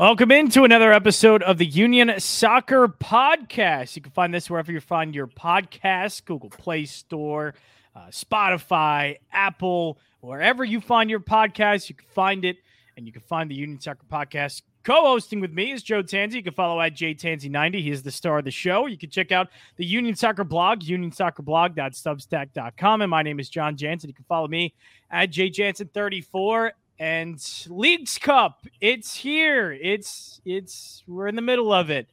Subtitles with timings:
[0.00, 3.96] Welcome into another episode of the Union Soccer Podcast.
[3.96, 7.54] You can find this wherever you find your podcast, Google Play Store,
[7.94, 12.56] uh, Spotify, Apple, wherever you find your podcast, you can find it.
[12.96, 14.62] And you can find the Union Soccer Podcast.
[14.84, 16.36] Co-hosting with me is Joe Tansey.
[16.36, 17.82] You can follow at jtansey90.
[17.82, 18.86] He is the star of the show.
[18.86, 23.02] You can check out the Union Soccer blog, unionsoccerblog.substack.com.
[23.02, 24.08] And my name is Jon Jansen.
[24.08, 24.72] You can follow me
[25.10, 26.70] at jjansen34
[27.00, 29.72] and Leagues Cup, it's here.
[29.72, 32.08] It's it's we're in the middle of it,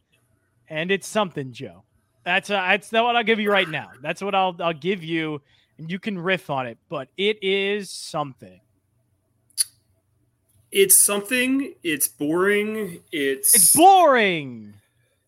[0.69, 1.83] and it's something, Joe.
[2.23, 3.89] That's uh, that's not what I'll give you right now.
[4.01, 5.41] That's what I'll I'll give you,
[5.77, 6.77] and you can riff on it.
[6.87, 8.61] But it is something.
[10.71, 11.73] It's something.
[11.83, 13.01] It's boring.
[13.11, 14.73] It's it's boring.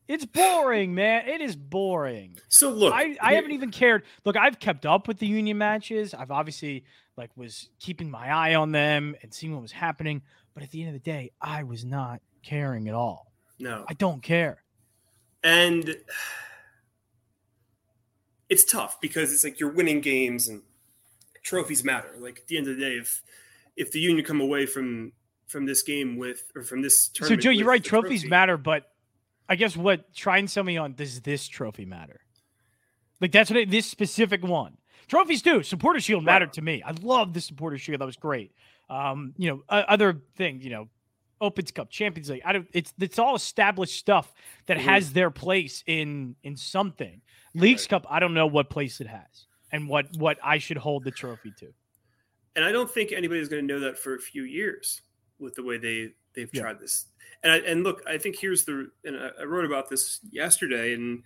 [0.08, 1.28] It's boring, man.
[1.28, 2.38] It is boring.
[2.48, 4.04] So look, I, I haven't even cared.
[4.24, 6.14] Look, I've kept up with the union matches.
[6.14, 6.86] I've obviously
[7.20, 10.24] like was keeping my eye on them and seeing what was happening.
[10.56, 13.32] But at the end of the day, I was not caring at all.
[13.60, 14.64] No, I don't care.
[15.44, 15.98] And
[18.50, 20.64] it's tough because it's like you're winning games and
[21.44, 22.10] trophies matter.
[22.18, 23.22] Like at the end of the day, if
[23.76, 25.12] if the union come away from
[25.48, 27.84] from this game with or from this tournament, so Joe, you're right.
[27.84, 28.86] Trophies trophy, matter, but
[29.50, 32.22] I guess what try and sell me on does this trophy matter?
[33.20, 34.78] Like that's what it, this specific one.
[35.10, 35.64] Trophies do.
[35.64, 36.82] Supporter Shield mattered to me.
[36.86, 38.00] I love the Supporter Shield.
[38.00, 38.52] That was great.
[38.90, 40.88] Um, you know, uh, other things, you know,
[41.42, 42.42] Opens Cup, Champions League.
[42.46, 42.68] I don't.
[42.74, 44.34] It's it's all established stuff
[44.68, 47.22] that has their place in in something.
[47.56, 48.02] Leagues right.
[48.02, 48.08] Cup.
[48.10, 51.54] I don't know what place it has and what what I should hold the trophy
[51.60, 51.68] to.
[52.56, 55.02] And I don't think anybody's going to know that for a few years
[55.40, 56.62] with the way they they've yeah.
[56.62, 57.06] tried this.
[57.44, 61.24] And I, and look, I think here's the and I wrote about this yesterday, and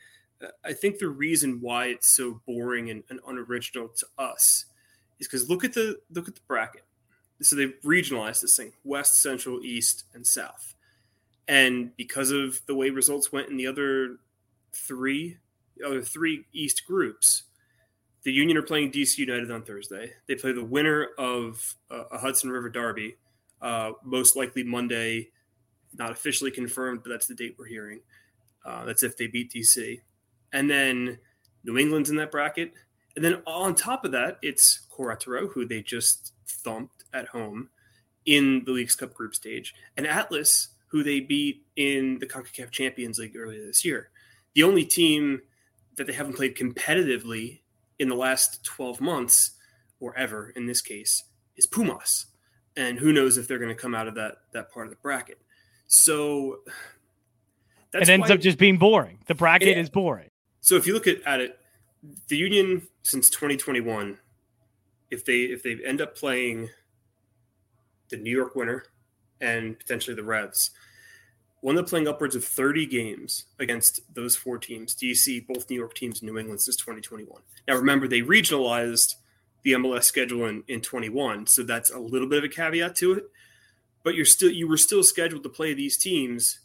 [0.64, 4.66] I think the reason why it's so boring and, and unoriginal to us
[5.20, 6.84] is because look at the look at the bracket.
[7.42, 10.76] So they've regionalized this thing: West, Central, East, and South.
[11.48, 14.18] And because of the way results went in the other
[14.72, 15.38] three,
[15.78, 17.44] the other three East groups,
[18.24, 20.14] the Union are playing DC United on Thursday.
[20.28, 23.18] They play the winner of uh, a Hudson River Derby,
[23.62, 25.30] uh, most likely Monday.
[25.96, 28.00] Not officially confirmed, but that's the date we're hearing.
[28.66, 30.00] Uh, that's if they beat DC
[30.54, 31.20] and then
[31.66, 32.72] New England's in that bracket.
[33.16, 37.70] And then on top of that, it's Querétaro, who they just thumped at home
[38.26, 43.20] in the Leagues Cup group stage, and Atlas, who they beat in the CONCACAF Champions
[43.20, 44.10] League earlier this year.
[44.54, 45.42] The only team
[45.98, 47.60] that they haven't played competitively
[48.00, 49.52] in the last 12 months,
[50.00, 51.24] or ever in this case,
[51.58, 52.28] is Pumas.
[52.76, 54.98] And who knows if they're going to come out of that that part of the
[54.98, 55.40] bracket.
[55.88, 56.60] So
[57.94, 59.20] it ends up just being boring.
[59.28, 60.30] The bracket it, is boring.
[60.64, 61.60] So if you look at, at it,
[62.30, 64.18] the Union since 2021,
[65.12, 66.70] if they if they end up playing
[68.10, 68.86] the New York winner
[69.42, 70.72] and potentially the Revs,
[71.60, 75.96] one up playing upwards of 30 games against those four teams, DC, both New York
[75.96, 77.42] teams, New England since 2021.
[77.68, 79.16] Now remember they regionalized
[79.64, 83.12] the MLS schedule in, in 21, so that's a little bit of a caveat to
[83.16, 83.26] it.
[84.02, 86.60] But you're still you were still scheduled to play these teams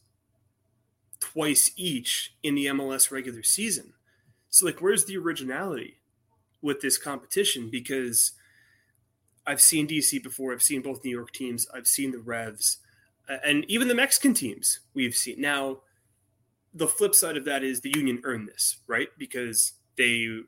[1.21, 3.95] twice each in the MLS regular season.
[4.51, 6.01] So, like, where's the originality
[6.63, 7.71] with this competition?
[7.71, 8.33] Because
[9.47, 12.79] I've seen DC before, I've seen both New York teams, I've seen the Revs,
[13.45, 15.41] and even the Mexican teams we've seen.
[15.41, 15.81] Now,
[16.73, 19.09] the flip side of that is the Union earned this, right?
[19.19, 20.41] Because they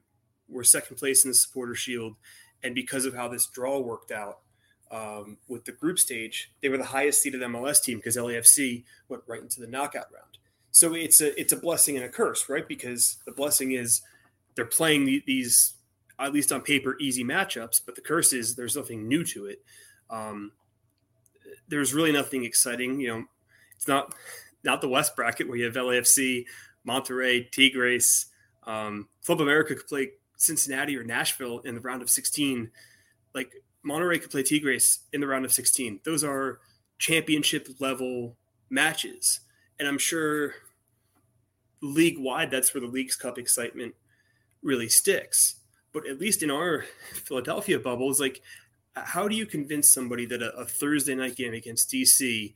[0.48, 2.16] were second place in the Supporter Shield,
[2.62, 4.40] and because of how this draw worked out,
[4.90, 9.22] um, with the group stage, they were the highest seeded MLS team because LAFC went
[9.26, 10.29] right into the knockout round.
[10.72, 12.66] So it's a it's a blessing and a curse, right?
[12.66, 14.02] Because the blessing is
[14.54, 15.74] they're playing the, these
[16.18, 19.62] at least on paper easy matchups, but the curse is there's nothing new to it.
[20.10, 20.52] Um,
[21.68, 23.00] there's really nothing exciting.
[23.00, 23.24] You know,
[23.76, 24.14] it's not
[24.62, 26.44] not the West bracket where you have LAFC,
[26.86, 28.26] Monterrey, Tigres,
[28.64, 32.70] um, Club America could play Cincinnati or Nashville in the round of 16.
[33.34, 33.52] Like
[33.84, 36.00] Monterrey could play Tigres in the round of 16.
[36.04, 36.60] Those are
[36.98, 38.36] championship level
[38.68, 39.40] matches
[39.80, 40.54] and I'm sure
[41.82, 43.94] league wide, that's where the Leagues Cup excitement
[44.62, 45.56] really sticks.
[45.92, 48.42] But at least in our Philadelphia bubble, is like,
[48.94, 52.54] how do you convince somebody that a, a, Thursday night game against DC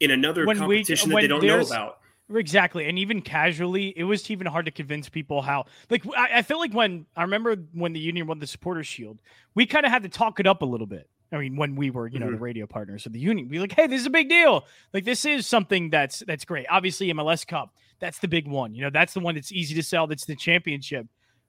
[0.00, 1.98] in another when competition we, that they don't know about?
[2.32, 2.88] Exactly.
[2.88, 6.58] And even casually, it was even hard to convince people how, like, I, I feel
[6.58, 9.20] like when I remember when the Union won the Supporters Shield,
[9.54, 11.08] we kind of had to talk it up a little bit.
[11.32, 12.34] I mean, when we were, you know, mm-hmm.
[12.34, 14.66] the radio partners of the union, we like, hey, this is a big deal.
[14.92, 16.66] Like, this is something that's that's great.
[16.68, 18.74] Obviously, MLS Cup, that's the big one.
[18.74, 20.06] You know, that's the one that's easy to sell.
[20.06, 21.06] That's the championship.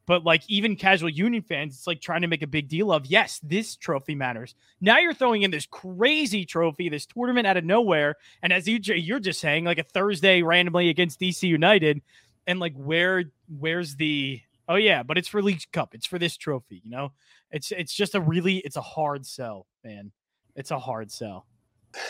[0.08, 3.06] But like even casual Union fans, it's like trying to make a big deal of
[3.06, 4.56] yes, this trophy matters.
[4.82, 8.80] Now you're throwing in this crazy trophy, this tournament out of nowhere, and as you
[8.84, 12.02] you're just saying, like a Thursday randomly against DC United,
[12.48, 14.42] and like where where's the
[14.72, 17.12] oh yeah, but it's for League Cup, it's for this trophy, you know?
[17.52, 20.12] It's it's just a really it's a hard sell, man.
[20.56, 21.46] It's a hard sell.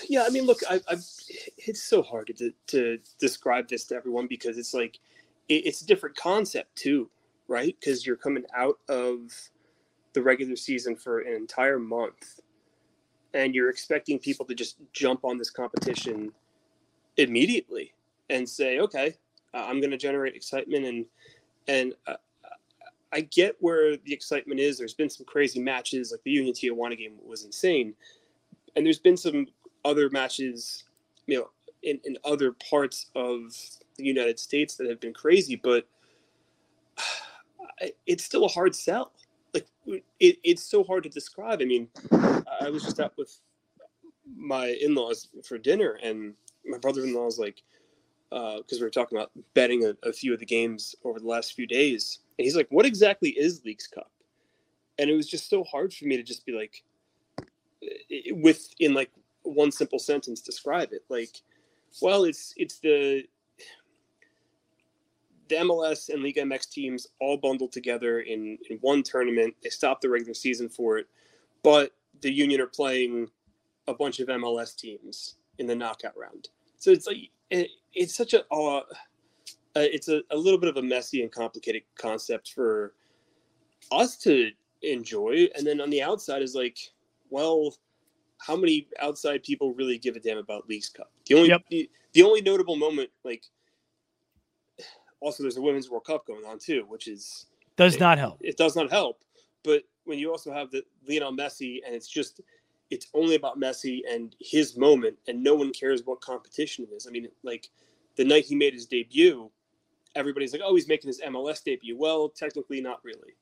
[0.07, 1.03] Yeah, I mean, look, I, I've,
[1.57, 4.99] it's so hard to to describe this to everyone because it's like
[5.49, 7.09] it, it's a different concept too,
[7.47, 7.75] right?
[7.79, 9.31] Because you're coming out of
[10.13, 12.41] the regular season for an entire month,
[13.33, 16.31] and you're expecting people to just jump on this competition
[17.17, 17.93] immediately
[18.29, 19.15] and say, "Okay,
[19.55, 21.05] I'm going to generate excitement," and
[21.67, 22.17] and uh,
[23.13, 24.77] I get where the excitement is.
[24.77, 27.93] There's been some crazy matches, like the Union Tijuana game was insane,
[28.75, 29.47] and there's been some
[29.83, 30.83] other matches,
[31.27, 31.49] you know,
[31.83, 33.53] in, in other parts of
[33.97, 35.87] the United States that have been crazy, but
[38.05, 39.11] it's still a hard sell.
[39.53, 41.61] Like it, it's so hard to describe.
[41.61, 41.89] I mean,
[42.61, 43.39] I was just out with
[44.35, 46.33] my in-laws for dinner, and
[46.65, 47.61] my brother-in-law's like,
[48.29, 51.27] because uh, we were talking about betting a, a, few of the games over the
[51.27, 54.11] last few days, and he's like, "What exactly is Leagues Cup?"
[54.97, 56.83] And it was just so hard for me to just be like,
[58.31, 59.11] with in like
[59.43, 61.03] one simple sentence describe it.
[61.07, 61.37] Like,
[62.01, 63.25] well, it's it's the
[65.49, 69.53] the MLS and Liga MX teams all bundled together in, in one tournament.
[69.61, 71.07] They stopped the regular season for it,
[71.61, 73.29] but the Union are playing
[73.87, 76.49] a bunch of MLS teams in the knockout round.
[76.77, 78.81] So it's like it, it's such a uh,
[79.75, 82.93] uh, it's a, a little bit of a messy and complicated concept for
[83.91, 84.51] us to
[84.81, 86.77] enjoy, and then on the outside is like,
[87.29, 87.75] well,
[88.37, 91.11] how many outside people really give a damn about Leagues Cup?
[91.27, 91.61] The only yep.
[91.69, 93.45] the, the only notable moment, like
[95.21, 97.45] also there's a women's World Cup going on too, which is
[97.77, 98.37] does not help.
[98.41, 99.21] It does not help.
[99.63, 102.41] But when you also have the Lionel Messi and it's just
[102.89, 107.07] it's only about Messi and his moment and no one cares what competition it is.
[107.07, 107.69] I mean, like
[108.17, 109.49] the night he made his debut,
[110.15, 113.35] everybody's like, "Oh, he's making his MLS debut." Well, technically not really.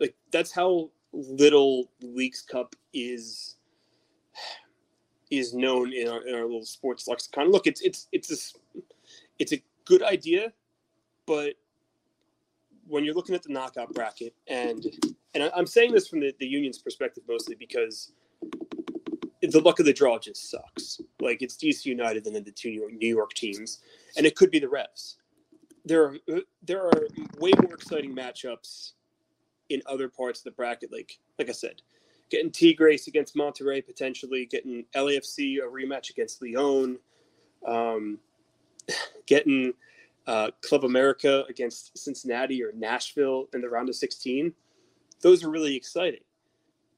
[0.00, 3.56] Like that's how little Leagues Cup is
[5.30, 7.50] is known in our, in our little sports lexicon.
[7.50, 8.80] Look, it's it's it's a,
[9.38, 10.52] it's a good idea,
[11.26, 11.54] but
[12.86, 14.84] when you're looking at the knockout bracket, and
[15.34, 18.12] and I'm saying this from the, the union's perspective mostly because
[19.40, 21.00] the luck of the draw just sucks.
[21.20, 23.80] Like it's DC United and then the two New York, New York teams,
[24.16, 25.16] and it could be the Revs.
[25.84, 26.16] There are
[26.62, 27.06] there are
[27.38, 28.92] way more exciting matchups
[29.68, 30.92] in other parts of the bracket.
[30.92, 31.82] Like like I said,
[32.30, 36.98] getting Tigres against Monterrey potentially, getting LAFC a rematch against Lyon,
[37.66, 38.18] um,
[39.26, 39.74] getting
[40.26, 44.52] uh, Club America against Cincinnati or Nashville in the round of 16.
[45.20, 46.20] Those are really exciting.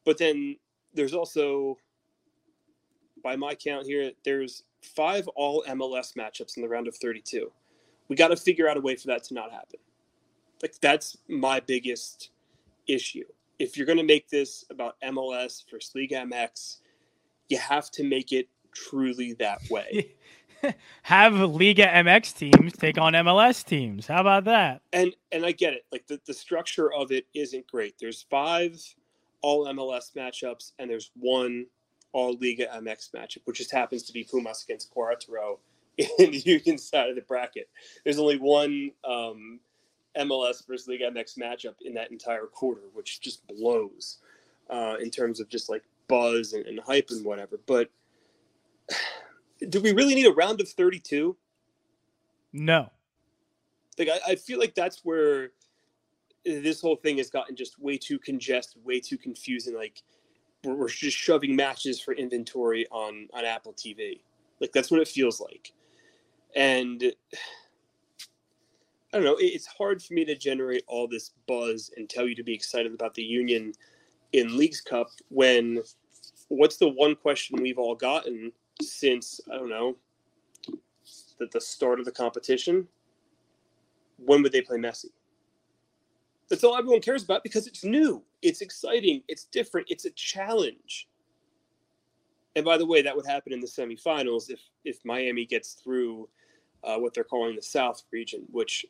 [0.05, 0.57] But then
[0.93, 1.79] there's also,
[3.23, 7.51] by my count here, there's five all MLS matchups in the round of 32.
[8.09, 9.81] We got to figure out a way for that to not happen.
[10.63, 12.31] Like that's my biggest
[12.87, 13.25] issue
[13.59, 16.79] if you're going to make this about MLS versus Liga MX,
[17.49, 20.15] you have to make it truly that way.
[21.03, 24.07] have Liga MX teams take on MLS teams.
[24.07, 24.83] How about that?
[24.93, 25.85] And and I get it.
[25.93, 27.97] Like the, the structure of it isn't great.
[28.01, 28.81] There's five
[29.43, 31.67] all MLS matchups and there's one
[32.13, 35.59] all Liga MX matchup, which just happens to be Pumas against Querétaro
[36.19, 37.69] in the Union side of the bracket.
[38.05, 39.61] There's only one um,
[40.19, 44.19] MLS versus Liga MX matchup in that entire quarter, which just blows
[44.71, 47.61] uh, in terms of just like buzz and, and hype and whatever.
[47.67, 47.91] But
[49.69, 51.37] do we really need a round of 32?
[52.53, 52.91] No.
[53.99, 55.51] Like I, I feel like that's where
[56.45, 59.77] this whole thing has gotten just way too congested, way too confusing.
[59.77, 60.03] Like
[60.65, 64.21] we're, we're just shoving matches for inventory on on Apple TV.
[64.61, 65.73] Like that's what it feels like.
[66.55, 67.03] And
[69.13, 69.37] I don't know.
[69.39, 72.93] It's hard for me to generate all this buzz and tell you to be excited
[72.93, 73.73] about the Union
[74.33, 75.81] in Leagues Cup when
[76.49, 79.97] what's the one question we've all gotten since I don't know
[81.39, 82.89] that the start of the competition?
[84.19, 85.11] When would they play Messi?
[86.49, 91.09] That's all everyone cares about because it's new, it's exciting, it's different, it's a challenge.
[92.57, 96.29] And by the way, that would happen in the semifinals if if Miami gets through
[96.85, 98.87] uh, what they're calling the South region, which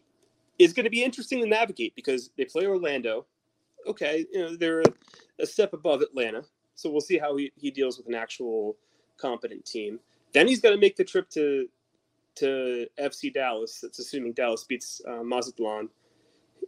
[0.59, 3.27] is going to be interesting to navigate because they play Orlando.
[3.87, 4.83] Okay, you know they're
[5.41, 6.43] a, step above Atlanta,
[6.75, 8.77] so we'll see how he, he deals with an actual
[9.19, 10.01] competent team.
[10.33, 11.69] Then he's got to make the trip to
[12.37, 13.81] to FC Dallas.
[13.81, 15.89] That's assuming Dallas beats uh, Mazatlan.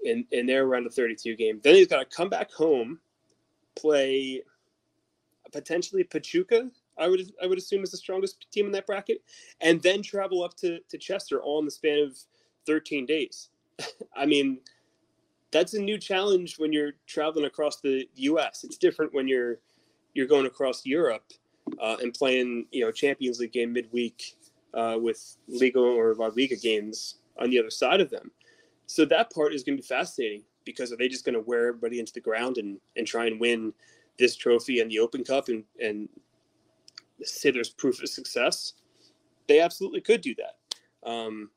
[0.05, 1.61] in in their round of 32 game.
[1.63, 3.01] Then he's got to come back home,
[3.77, 4.43] play
[5.53, 6.71] potentially Pachuca.
[6.99, 9.23] I would I would assume is the strongest team in that bracket,
[9.61, 12.17] and then travel up to to Chester all in the span of
[12.67, 13.51] 13 days.
[14.17, 14.59] I mean,
[15.51, 18.65] that's a new challenge when you're traveling across the U.S.
[18.65, 19.59] It's different when you're
[20.15, 21.33] you're going across Europe
[21.81, 24.37] uh, and playing you know Champions League game midweek
[24.75, 28.31] uh, with Liga or La Liga games on the other side of them.
[28.87, 31.69] So that part is going to be fascinating because are they just going to wear
[31.69, 33.73] everybody into the ground and, and try and win
[34.19, 36.09] this trophy and the Open Cup and, and
[37.23, 38.75] say there's proof of success?
[39.49, 41.09] They absolutely could do that.
[41.09, 41.51] Um,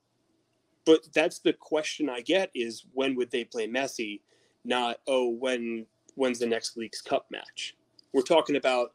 [0.85, 4.21] but that's the question I get is when would they play Messi?
[4.65, 5.85] Not oh when
[6.15, 7.75] when's the next Leagues Cup match?
[8.13, 8.93] We're talking about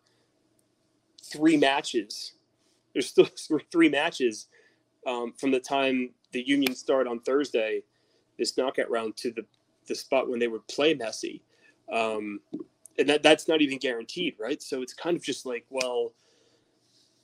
[1.23, 2.33] three matches.
[2.93, 3.29] There's still
[3.73, 4.49] three matches
[5.07, 7.83] um, from the time the Union start on Thursday,
[8.39, 9.45] this knockout round to the
[9.87, 11.43] the spot when they would play Messi,
[11.93, 12.41] um,
[12.99, 14.63] and that that's not even guaranteed, right?
[14.63, 16.13] So it's kind of just like, well,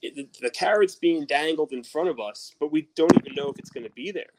[0.03, 3.51] it, the, the carrot's being dangled in front of us, but we don't even know
[3.51, 4.33] if it's going to be there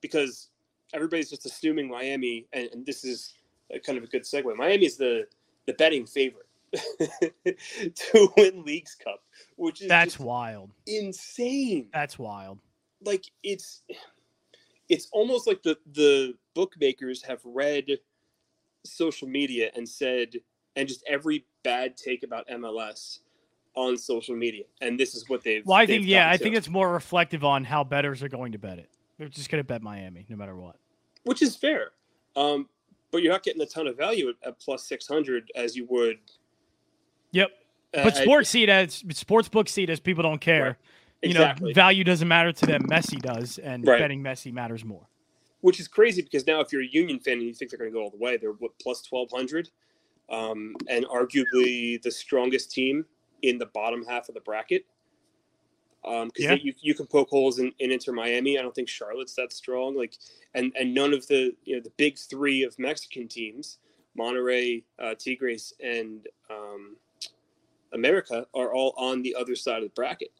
[0.00, 0.48] because
[0.94, 3.34] everybody's just assuming Miami, and, and this is
[3.72, 4.54] a, kind of a good segue.
[4.56, 5.26] Miami is the
[5.66, 6.46] the betting favorite
[7.94, 9.22] to win Leagues Cup,
[9.56, 11.88] which is that's wild, insane.
[11.92, 12.58] That's wild.
[13.02, 13.82] Like it's
[14.88, 17.98] it's almost like the the bookmakers have read
[18.84, 20.34] social media and said
[20.76, 23.18] and just every bad take about MLS
[23.78, 25.64] on social media, and this is what they've.
[25.64, 26.42] Well, I they've think yeah, I to.
[26.42, 28.90] think it's more reflective on how betters are going to bet it.
[29.18, 30.76] They're just going to bet Miami no matter what.
[31.24, 31.90] which is fair.
[32.36, 32.68] Um,
[33.10, 35.86] but you're not getting a ton of value at, at plus six hundred as you
[35.90, 36.18] would.
[37.32, 37.50] Yep.
[37.94, 40.62] uh, But sports see it as sports book see it as people don't care.
[40.64, 40.76] Right.
[41.22, 41.70] You exactly.
[41.70, 42.82] know, value doesn't matter to them.
[42.84, 43.98] Messi does, and Right.
[43.98, 45.08] betting Messi matters more.
[45.62, 47.90] which is crazy because now if you're a Union fan and you think they're going
[47.90, 49.68] to go all the way, they're what, plus twelve hundred,
[50.30, 53.04] um, and arguably the strongest team
[53.42, 54.84] in the bottom half of the bracket.
[56.02, 56.54] Because Yeah.
[56.54, 58.58] you, you can poke holes in, in Inter Miami.
[58.58, 59.96] I don't think Charlotte's that strong.
[59.96, 60.14] Like,
[60.54, 63.78] and and none of the you know the big three of Mexican teams,
[64.16, 66.96] Monterrey, uh, Tigres, and um,
[67.92, 70.30] America, are all on the other side of the bracket.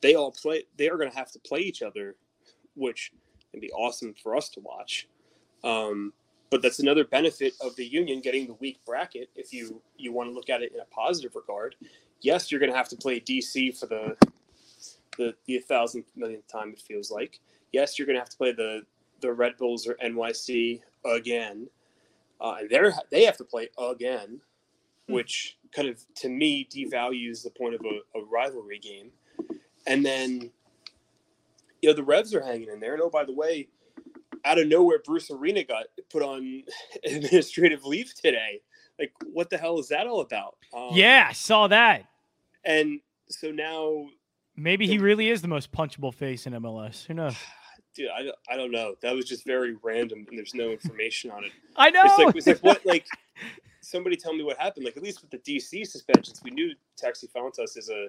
[0.00, 0.64] They all play.
[0.76, 2.14] They are going to have to play each other,
[2.74, 3.12] which
[3.50, 5.08] can be awesome for us to watch.
[5.64, 6.12] Um,
[6.50, 9.28] but that's another benefit of the union getting the weak bracket.
[9.36, 11.74] If you you want to look at it in a positive regard,
[12.22, 14.16] yes, you're going to have to play DC for the
[15.18, 16.70] the the thousandth millionth time.
[16.70, 17.40] It feels like
[17.72, 18.82] yes, you're going to have to play the
[19.20, 21.68] the Red Bulls or NYC again,
[22.40, 22.78] uh, and they
[23.10, 24.40] they have to play again,
[25.08, 25.14] Hmm.
[25.14, 29.10] which kind of to me devalues the point of a, a rivalry game.
[29.86, 30.50] And then
[31.82, 32.94] you know the Revs are hanging in there.
[32.94, 33.68] And oh, by the way,
[34.44, 36.62] out of nowhere, Bruce Arena got put on
[37.04, 38.60] administrative leave today.
[38.98, 40.56] Like, what the hell is that all about?
[40.74, 42.04] Um, yeah, I saw that.
[42.64, 44.06] And so now,
[44.56, 47.06] Maybe he really is the most punchable face in MLS.
[47.06, 47.36] Who knows?
[47.94, 48.94] dude, I, don't- I don't know.
[49.02, 51.52] That was just very random, and there's no information on it.
[51.76, 52.02] I know.
[52.04, 52.84] It's like, it's like what?
[52.86, 53.06] Like,
[53.80, 54.84] somebody tell me what happened.
[54.84, 58.08] Like, at least with the DC suspensions, we knew Taxi Fountas is a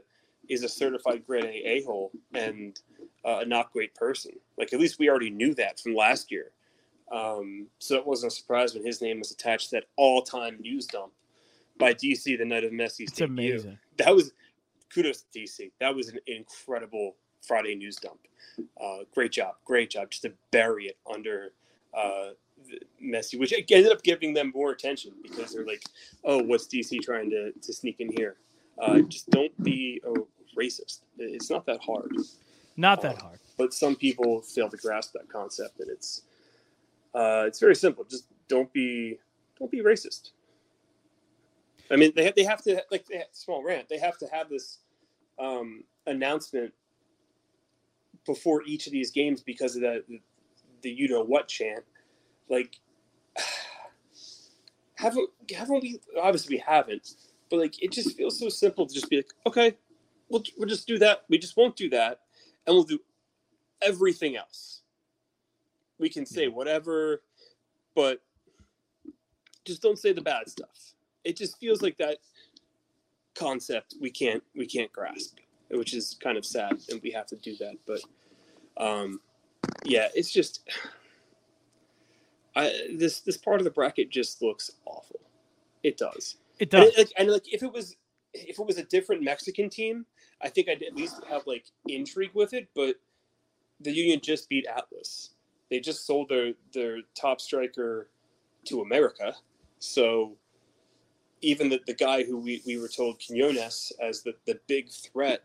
[0.49, 2.79] is a certified grade A a hole and
[3.23, 4.31] uh, a not great person.
[4.57, 6.51] Like, at least we already knew that from last year.
[7.11, 10.57] Um, so it wasn't a surprise when his name was attached to that all time
[10.59, 11.11] news dump
[11.77, 13.51] by DC the night of Messi's it's debut.
[13.53, 13.77] amazing.
[13.97, 14.31] That was
[14.93, 15.71] kudos to DC.
[15.79, 18.19] That was an incredible Friday news dump.
[18.79, 21.53] Uh, great job, great job, just to bury it under
[21.97, 22.29] uh,
[23.03, 25.83] Messi, which ended up giving them more attention because they're like,
[26.23, 28.35] "Oh, what's DC trying to, to sneak in here?"
[28.79, 30.13] Uh, just don't be a
[30.59, 31.01] racist.
[31.17, 32.11] It's not that hard,
[32.77, 33.39] Not that hard.
[33.57, 36.23] but some people fail to grasp that concept, and it's
[37.15, 38.03] uh, it's very simple.
[38.03, 39.17] Just don't be
[39.57, 40.31] don't be racist.
[41.91, 43.89] I mean, they have, they have to like they have, small rant.
[43.89, 44.79] They have to have this
[45.37, 46.73] um, announcement
[48.25, 50.03] before each of these games because of the
[50.81, 51.83] the you know what chant.
[52.49, 52.79] Like,
[54.95, 55.99] haven't haven't we?
[56.19, 57.15] Obviously, we haven't.
[57.49, 59.75] But like, it just feels so simple to just be like, okay,
[60.29, 61.23] we'll we'll just do that.
[61.29, 62.21] We just won't do that,
[62.65, 62.99] and we'll do
[63.81, 64.81] everything else.
[65.99, 67.21] We can say whatever,
[67.95, 68.21] but
[69.65, 70.93] just don't say the bad stuff.
[71.23, 72.17] It just feels like that
[73.35, 75.37] concept we can't we can't grasp,
[75.71, 77.75] which is kind of sad, and we have to do that.
[77.87, 78.01] But
[78.77, 79.21] um,
[79.85, 80.69] yeah, it's just
[82.55, 85.21] I this this part of the bracket just looks awful.
[85.83, 86.37] It does.
[86.59, 86.89] It And, does.
[86.89, 87.95] it- like, and like if it was
[88.33, 90.05] if it was a different Mexican team,
[90.41, 92.69] I think I'd at least have like intrigue with it.
[92.75, 92.97] But
[93.81, 95.31] the Union just beat Atlas,
[95.69, 98.09] they just sold their their top striker
[98.65, 99.35] to America.
[99.79, 100.37] So
[101.41, 105.41] even the, the guy who we, we were told Quinones as the, the big threat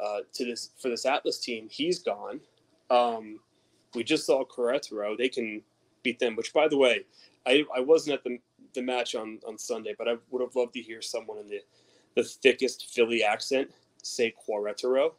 [0.00, 2.40] uh, to this for this Atlas team, he's gone.
[2.90, 3.40] Um,
[3.94, 5.16] we just saw Querétaro.
[5.16, 5.62] They can
[6.02, 7.04] beat them, which by the way,
[7.46, 8.38] I, I wasn't at the,
[8.74, 11.60] the match on, on Sunday, but I would have loved to hear someone in the,
[12.16, 13.70] the thickest Philly accent
[14.02, 15.12] say Querétaro.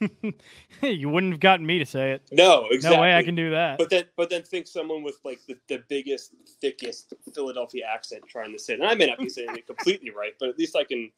[0.82, 2.22] you wouldn't have gotten me to say it.
[2.32, 2.96] No, exactly.
[2.96, 3.78] No way I can do that.
[3.78, 8.52] But then, but then think someone with like the, the biggest, thickest Philadelphia accent trying
[8.52, 8.80] to say it.
[8.80, 11.10] And I may not be saying it completely right, but at least I can,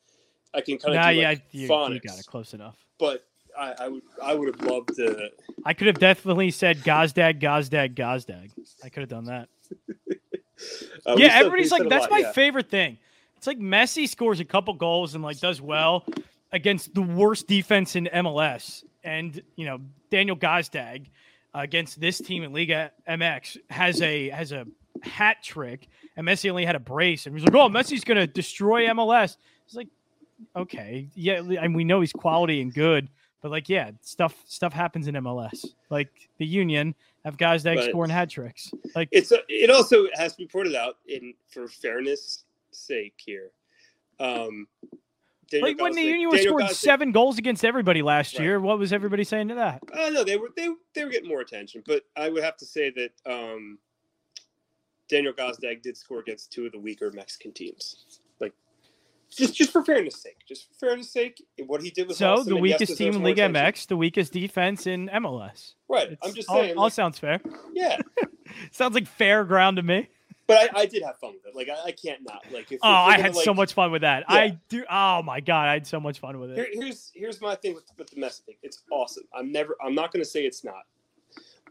[0.55, 2.77] I can kind of nah, do yeah, like you, you got it close enough.
[2.99, 3.25] But
[3.59, 5.31] I, I would, I would have loved to.
[5.65, 8.51] I could have definitely said Gazdag, Gazdag, Gazdag.
[8.85, 9.49] I could have done that.
[11.07, 12.33] Uh, yeah, everybody's said like, that's lot, my yeah.
[12.33, 12.99] favorite thing.
[13.37, 16.05] It's like Messi scores a couple goals and like does well
[16.53, 21.07] against the worst defense in MLS, and you know Daniel Gazdag
[21.55, 24.67] uh, against this team in Liga MX has a has a
[25.03, 28.87] hat trick, and Messi only had a brace, and he's like, oh, Messi's gonna destroy
[28.89, 29.37] MLS.
[29.67, 29.89] It's like,
[30.57, 33.09] okay, yeah, and we know he's quality and good.
[33.41, 35.65] But like, yeah, stuff stuff happens in MLS.
[35.91, 38.73] Like the Union have guys that But- scoring hat tricks.
[38.97, 43.51] Like It's a, it also has to be pointed out in for fairness sake here.
[44.19, 44.67] Um,
[45.51, 48.45] Daniel Like when the Union was scoring seven goals against everybody last Right.
[48.45, 49.81] year, what was everybody saying to that?
[49.93, 52.67] Uh, no, they were they they were getting more attention, but I would have to
[52.67, 53.79] say that um,
[55.09, 58.21] Daniel Gazdag did score against two of the weaker Mexican teams.
[58.41, 58.53] Like
[59.31, 62.51] just just for fairness sake, just for fairness sake, what he did was So awesome,
[62.51, 63.63] the and yes, weakest team in Liga attention.
[63.85, 65.75] MX, the weakest defense in MLS.
[65.89, 66.77] Right, It's I'm just all, saying.
[66.77, 67.41] all like, sounds fair.
[67.73, 67.97] yeah,
[68.71, 70.09] Sounds like fair ground to me.
[70.49, 71.55] But I, I did have fun with it.
[71.55, 72.43] Like I, I can't not.
[72.51, 74.25] Like if, Oh, if I had so much fun with that.
[74.29, 74.35] Yeah.
[74.35, 74.83] I do.
[74.91, 76.71] Oh my god, I had so much fun with Here, it.
[76.73, 78.57] here's here's my thing with, with the mess thing.
[78.63, 79.25] It's awesome.
[79.35, 79.77] I'm never.
[79.85, 80.85] I'm not going to say it's not,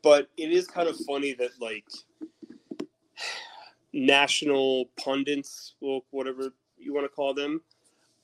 [0.03, 1.85] but it is kind of funny that like
[3.93, 7.61] national pundits, well, whatever you want to call them,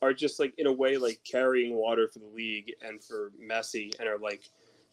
[0.04, 3.92] are just like in a way like carrying water for the league and for Messi,
[4.00, 4.44] and are like,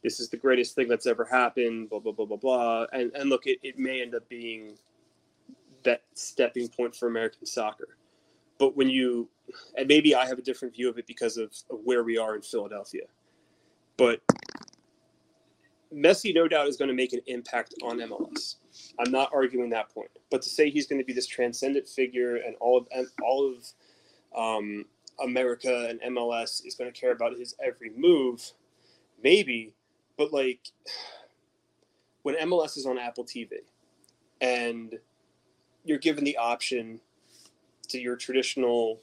[0.03, 1.91] this is the greatest thing that's ever happened.
[1.91, 2.87] Blah blah blah blah blah.
[2.95, 4.79] And and look, it, it may end up being
[5.85, 7.97] that stepping point for American soccer.
[8.59, 9.29] But when you
[9.77, 12.37] and maybe I have a different view of it because of, of where we are
[12.37, 13.05] in Philadelphia.
[13.97, 14.21] But
[15.95, 18.57] Messi, no doubt, is going to make an impact on MLS.
[18.99, 20.11] I'm not arguing that point.
[20.31, 22.87] But to say he's going to be this transcendent figure and all of
[23.23, 23.67] all of
[24.37, 24.85] um,
[25.23, 28.53] America and MLS is going to care about his every move,
[29.23, 29.75] maybe.
[30.17, 30.61] But like
[32.23, 33.49] when MLS is on Apple TV
[34.41, 34.99] and
[35.85, 37.01] you're given the option
[37.89, 39.01] to your traditional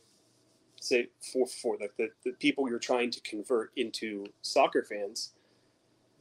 [0.79, 5.33] say for for like the, the people you're trying to convert into soccer fans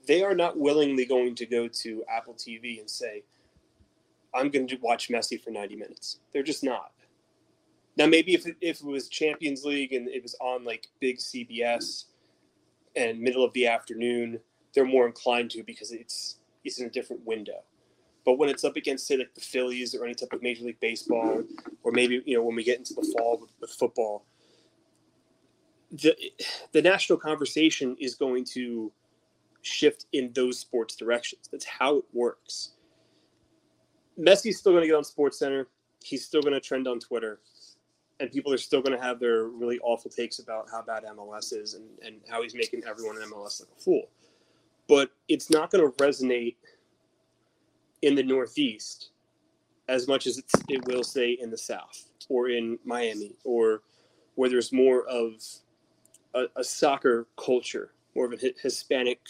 [0.07, 3.23] they are not willingly going to go to apple tv and say
[4.35, 6.21] i'm going to watch messi for 90 minutes.
[6.33, 6.93] They're just not.
[7.97, 11.19] Now maybe if it, if it was champions league and it was on like big
[11.19, 12.05] cbs
[12.95, 14.41] and middle of the afternoon
[14.75, 17.63] they're more inclined to because it's it's in a different window
[18.27, 20.81] but when it's up against say like the phillies or any type of major league
[20.81, 21.43] baseball
[21.83, 24.27] or maybe you know when we get into the fall with, with football
[25.93, 26.15] the
[26.73, 28.93] the national conversation is going to
[29.63, 31.49] shift in those sports directions.
[31.51, 32.73] That's how it works.
[34.19, 35.69] Messi's still going to get on sports center.
[36.03, 37.41] He's still going to trend on twitter.
[38.19, 41.53] And people are still going to have their really awful takes about how bad mls
[41.53, 44.09] is and, and how he's making everyone in mls like a fool.
[44.89, 46.57] But it's not going to resonate
[48.03, 49.11] in the northeast
[49.89, 53.83] as much as it will say in the south or in miami or
[54.35, 55.33] where there's more of
[56.35, 59.21] a, a soccer culture more of a hispanic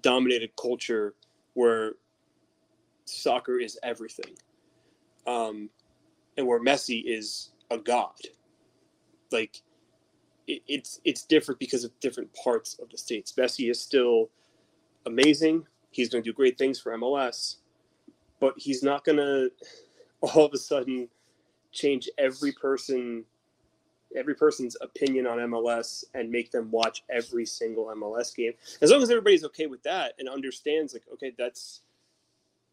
[0.00, 1.14] dominated culture
[1.54, 1.92] where
[3.04, 4.34] soccer is everything
[5.26, 5.68] um,
[6.36, 8.14] and where messi is a god.
[9.30, 9.62] Like
[10.46, 13.32] it, it's it's different because of different parts of the states.
[13.32, 14.30] Messi is still
[15.06, 15.66] amazing.
[15.90, 17.56] He's going to do great things for mls
[18.42, 19.50] but he's not going to
[20.20, 21.08] all of a sudden
[21.70, 23.24] change every person
[24.14, 28.52] every person's opinion on MLS and make them watch every single MLS game.
[28.82, 31.80] As long as everybody's okay with that and understands like okay that's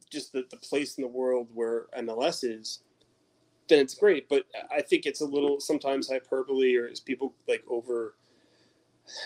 [0.09, 2.79] just the, the place in the world where MLS is,
[3.69, 4.27] then it's great.
[4.27, 8.15] But I think it's a little sometimes hyperbole or as people like over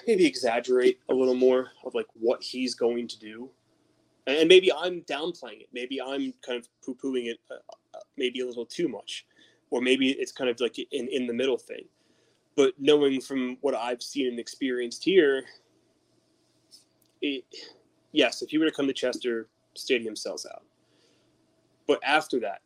[0.06, 3.50] maybe exaggerate a little more of like what he's going to do.
[4.26, 5.70] And maybe I'm downplaying it.
[5.74, 7.56] Maybe I'm kind of poo pooing it uh,
[7.94, 9.26] uh, maybe a little too much.
[9.70, 11.86] Or maybe it's kind of like in, in the middle thing.
[12.56, 15.44] But knowing from what I've seen and experienced here,
[17.22, 17.44] it,
[18.12, 20.64] yes, if you were to come to Chester stadium sells out.
[21.88, 22.62] But after that,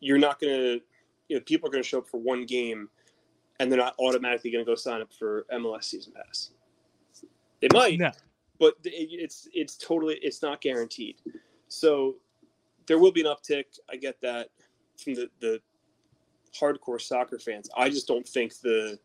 [0.00, 0.80] you're not going to,
[1.28, 2.88] you know, people are going to show up for one game
[3.60, 6.50] and they're not automatically going to go sign up for MLS season pass.
[7.60, 8.10] They might, no.
[8.64, 11.16] But it's it's totally it's not guaranteed.
[11.68, 12.16] So
[12.86, 13.64] there will be an uptick.
[13.90, 14.48] I get that
[14.96, 15.60] from the the
[16.58, 17.68] hardcore soccer fans.
[17.76, 18.98] I just don't think the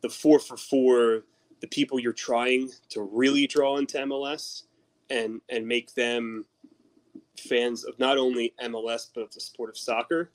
[0.00, 1.24] the four for four,
[1.60, 4.62] the people you're trying to really draw into MLS
[5.10, 6.46] and and make them
[7.38, 10.30] fans of not only MLS but of the sport of soccer.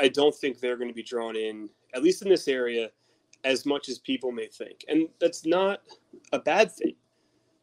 [0.00, 2.90] I don't think they're going to be drawn in, at least in this area,
[3.44, 4.84] as much as people may think.
[4.88, 5.82] And that's not
[6.32, 6.96] a bad thing.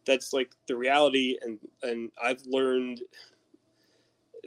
[0.09, 3.01] That's like the reality and and I've learned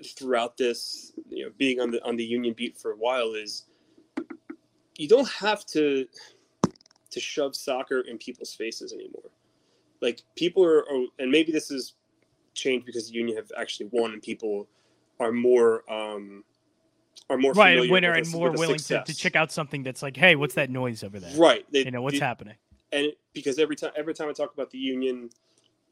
[0.05, 3.67] throughout this, you know, being on the on the union beat for a while is
[4.99, 6.07] you don't have to
[7.11, 9.31] to shove soccer in people's faces anymore.
[10.01, 11.93] Like people are, are and maybe this has
[12.55, 14.67] changed because the union have actually won and people
[15.21, 16.43] are more um
[17.31, 20.17] are more right a winner and more willing to, to check out something that's like
[20.17, 21.37] hey what's that noise over there?
[21.37, 22.57] Right they, you know what's happening?
[22.91, 25.31] And because every time every time i talk about the union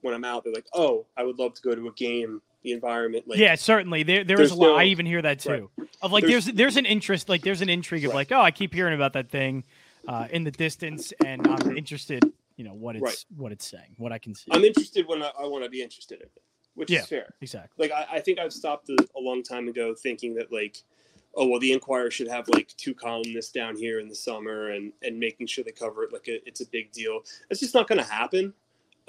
[0.03, 2.73] when i'm out they're like oh i would love to go to a game the
[2.73, 3.27] environment.
[3.27, 4.03] Like, yeah, certainly.
[4.03, 4.67] There, there's a lot.
[4.67, 5.71] No, I even hear that too.
[5.77, 5.89] Right.
[6.03, 8.17] Of like, there's, there's, there's an interest, like there's an intrigue of right.
[8.17, 9.65] like, oh, I keep hearing about that thing
[10.07, 12.25] uh, in the distance, and I'm interested.
[12.57, 13.25] You know what it's right.
[13.39, 14.51] what it's saying, what I can see.
[14.51, 16.43] I'm interested when I, I want to be interested in it,
[16.75, 17.35] which yeah, is fair.
[17.41, 17.89] Exactly.
[17.89, 20.77] Like I, I think I've stopped a, a long time ago thinking that like
[21.37, 24.93] oh well the Inquirer should have like two columnists down here in the summer and
[25.03, 27.89] and making sure they cover it like a, it's a big deal it's just not
[27.89, 28.53] going to happen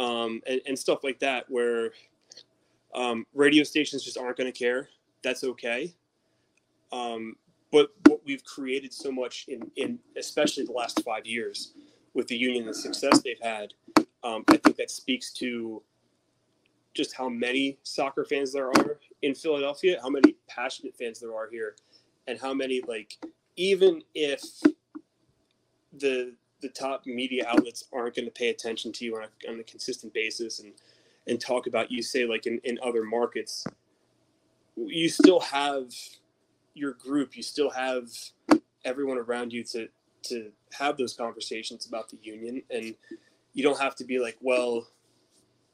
[0.01, 1.91] um and, and stuff like that where
[2.93, 4.89] um, radio stations just aren't going to care.
[5.23, 5.93] That's okay.
[6.91, 7.35] Um,
[7.71, 11.73] but what we've created so much in, in especially the last five years
[12.13, 13.73] with the union and the success they've had,
[14.23, 15.81] um, I think that speaks to
[16.93, 21.49] just how many soccer fans there are in Philadelphia, how many passionate fans there are
[21.49, 21.75] here,
[22.27, 23.17] and how many like
[23.55, 24.41] even if
[25.93, 29.59] the the top media outlets aren't going to pay attention to you on a, on
[29.59, 30.73] a consistent basis and
[31.27, 33.65] and talk about you say like in, in other markets.
[34.75, 35.91] You still have
[36.73, 38.09] your group you still have
[38.85, 39.87] everyone around you to
[40.23, 42.95] to have those conversations about the union and
[43.53, 44.87] you don't have to be like well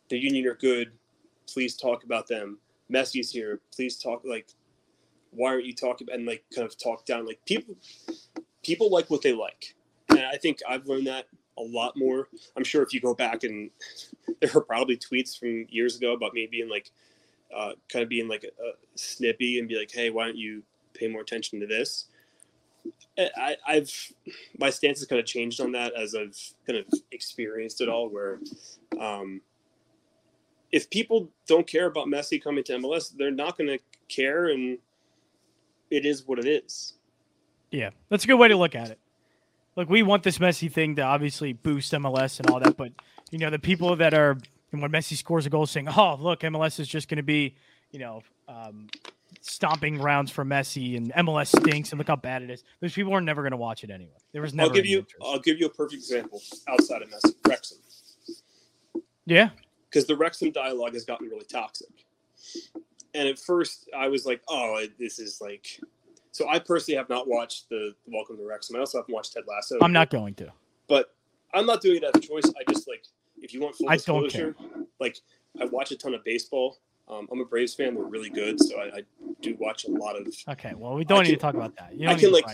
[0.09, 0.91] the union are good
[1.51, 2.57] please talk about them.
[2.91, 4.47] Messi's here please talk like
[5.31, 7.75] why aren't you talking about and like kind of talk down like people
[8.63, 9.75] people like what they like
[10.17, 11.27] and i think i've learned that
[11.57, 12.29] a lot more.
[12.55, 13.69] I'm sure if you go back and
[14.41, 16.91] there are probably tweets from years ago about me being like,
[17.55, 20.63] uh, kind of being like a, a, snippy and be like, hey, why don't you
[20.93, 22.05] pay more attention to this?
[23.17, 24.13] I, I've
[24.59, 28.09] my stance has kind of changed on that as I've kind of experienced it all.
[28.09, 28.39] Where
[28.99, 29.41] um,
[30.71, 34.77] if people don't care about Messi coming to MLS, they're not going to care, and
[35.89, 36.93] it is what it is.
[37.71, 38.99] Yeah, that's a good way to look at it
[39.77, 42.91] look, we want this Messi thing to obviously boost MLS and all that, but
[43.31, 44.37] you know, the people that are
[44.71, 47.55] when Messi scores a goal saying, "Oh, look, MLS is just going to be,
[47.91, 48.89] you know, um,
[49.41, 53.13] stomping rounds for Messi and MLS stinks and look how bad it is." Those people
[53.13, 54.17] are never going to watch it anyway.
[54.33, 54.69] There was never.
[54.69, 54.99] I'll give you.
[54.99, 55.23] Interest.
[55.23, 57.77] I'll give you a perfect example outside of Messi, Wrexham.
[59.25, 59.49] Yeah,
[59.89, 61.87] because the Wrexham dialogue has gotten really toxic.
[63.13, 65.79] And at first, I was like, "Oh, this is like
[66.37, 68.75] so I personally have not watched the Welcome to Wrexham.
[68.75, 69.79] I also haven't watched Ted Lasso.
[69.81, 70.51] I'm not going to.
[70.87, 71.15] But
[71.51, 72.43] I'm not doing it as a choice.
[72.45, 73.05] I just like
[73.41, 74.55] if you want full I disclosure,
[74.99, 75.17] like
[75.59, 76.77] I watch a ton of baseball.
[77.09, 77.95] Um, I'm a Braves fan.
[77.95, 79.01] They're really good, so I, I,
[79.41, 80.27] do watch a lot of.
[80.49, 81.93] Okay, well, we don't I need can, to talk about that.
[81.93, 82.45] You don't I can like,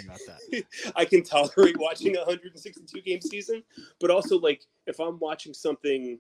[0.95, 3.63] I can tolerate watching a 162 game season,
[3.99, 6.19] but also like if I'm watching something,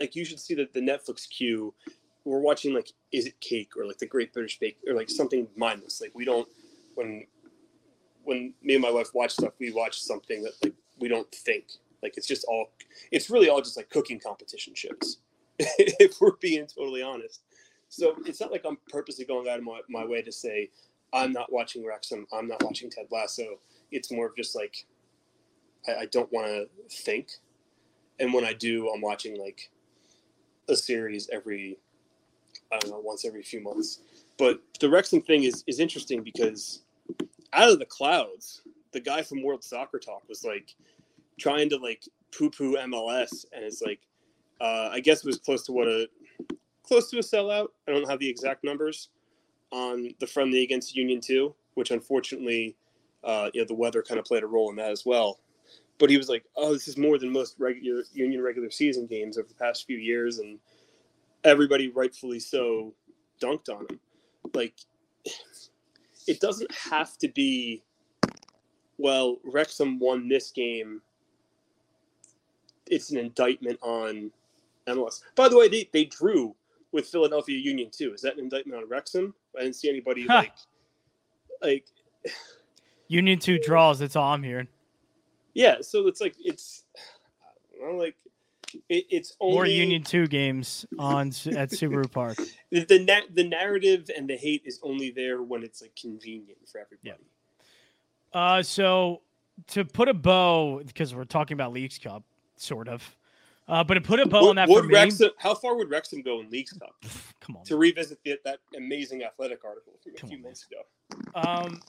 [0.00, 1.72] like you should see that the Netflix queue.
[2.26, 5.46] We're watching like Is It Cake or like The Great British Bake or like something
[5.56, 6.00] mindless.
[6.00, 6.48] Like we don't
[6.94, 7.26] when
[8.24, 11.66] when me and my wife watch stuff, we watch something that like we don't think.
[12.02, 12.70] Like it's just all
[13.10, 15.18] it's really all just like cooking competition shows.
[15.58, 17.42] if we're being totally honest.
[17.88, 20.70] So it's not like I'm purposely going out of my, my way to say
[21.12, 23.60] I'm not watching Wrexham, I'm not watching Ted Lasso.
[23.92, 24.84] It's more of just like
[25.86, 27.28] I, I don't want to think.
[28.18, 29.70] And when I do, I'm watching like
[30.68, 31.78] a series every
[32.72, 34.00] I don't know, once every few months.
[34.38, 36.82] But the Wrexham thing is is interesting because
[37.52, 40.74] out of the clouds, the guy from World Soccer Talk was like
[41.38, 42.02] trying to like
[42.36, 44.00] poo poo MLS, and it's like
[44.60, 46.08] uh, I guess it was close to what a
[46.82, 47.68] close to a sellout.
[47.88, 49.08] I don't have the exact numbers
[49.72, 52.76] on the friendly against Union Two, which unfortunately,
[53.22, 55.40] uh, you know, the weather kind of played a role in that as well.
[55.98, 59.38] But he was like, "Oh, this is more than most regular Union regular season games
[59.38, 60.58] over the past few years," and
[61.44, 62.94] everybody rightfully so
[63.40, 64.00] dunked on him.
[64.52, 64.74] Like
[66.26, 67.82] it doesn't have to be
[68.98, 71.02] well, Wrexham won this game.
[72.86, 74.30] It's an indictment on
[74.86, 75.22] MLS.
[75.34, 76.54] By the way, they, they drew
[76.92, 78.12] with Philadelphia Union too.
[78.12, 79.34] Is that an indictment on Wrexham?
[79.58, 80.34] I didn't see anybody huh.
[80.34, 80.52] like
[81.62, 81.86] like
[83.08, 83.98] Union two draws.
[83.98, 84.68] That's all I'm hearing.
[85.54, 88.16] Yeah, so it's like it's I don't know, like
[88.88, 92.38] it, it's only more Union two games on at Subaru Park.
[92.70, 96.58] The the, na- the narrative and the hate is only there when it's like convenient
[96.66, 97.22] for everybody.
[98.32, 98.40] Yeah.
[98.40, 99.22] Uh, so
[99.68, 102.24] to put a bow because we're talking about Leagues Cup,
[102.56, 103.16] sort of.
[103.68, 105.76] Uh, but to put a bow would, on that would for Wrexham, me, how far
[105.76, 106.94] would Wrexham go in Leagues Cup?
[107.40, 110.66] Come on, to revisit the, that amazing athletic article from a Come few on, months
[110.66, 110.82] ago.
[111.34, 111.80] Um,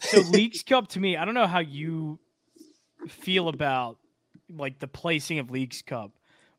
[0.00, 2.18] so Leagues Cup to me, I don't know how you
[3.08, 3.96] feel about
[4.56, 6.12] like the placing of Leagues Cup.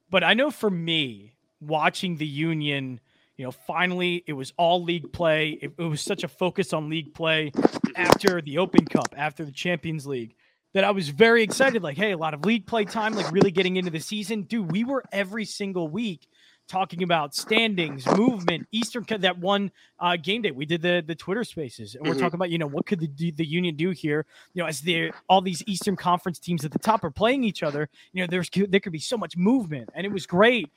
[0.09, 2.99] But I know for me, watching the Union,
[3.37, 5.57] you know, finally it was all league play.
[5.61, 7.51] It, it was such a focus on league play
[7.95, 10.35] after the Open Cup, after the Champions League,
[10.73, 11.83] that I was very excited.
[11.83, 14.43] Like, hey, a lot of league play time, like really getting into the season.
[14.43, 16.27] Dude, we were every single week
[16.71, 20.51] talking about standings, movement, Eastern that one uh, game day.
[20.51, 22.21] We did the the Twitter Spaces, and we're mm-hmm.
[22.21, 24.25] talking about you know what could the the Union do here?
[24.53, 27.61] You know, as the all these Eastern Conference teams at the top are playing each
[27.61, 30.69] other, you know, there's there could be so much movement, and it was great.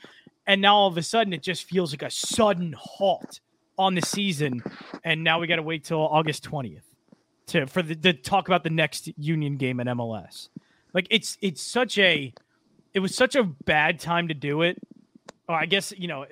[0.46, 3.40] And now all of a sudden, it just feels like a sudden halt
[3.78, 4.62] on the season,
[5.04, 6.84] and now we got to wait till August twentieth
[7.46, 10.48] to for the to talk about the next Union game in MLS.
[10.92, 12.34] Like it's it's such a
[12.94, 14.76] it was such a bad time to do it
[15.48, 16.26] oh, I guess you know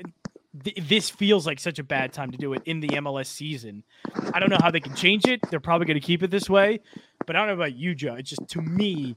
[0.64, 3.85] th- this feels like such a bad time to do it in the MLS season.
[4.33, 5.40] I don't know how they can change it.
[5.51, 6.81] They're probably going to keep it this way,
[7.27, 8.14] but I don't know about you, Joe.
[8.14, 9.16] It's just to me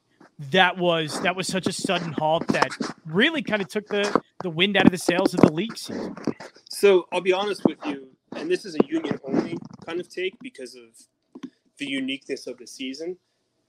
[0.52, 2.70] that was that was such a sudden halt that
[3.06, 6.16] really kind of took the the wind out of the sails of the league season.
[6.70, 10.36] So I'll be honest with you, and this is a union only kind of take
[10.42, 10.84] because of
[11.78, 13.18] the uniqueness of the season.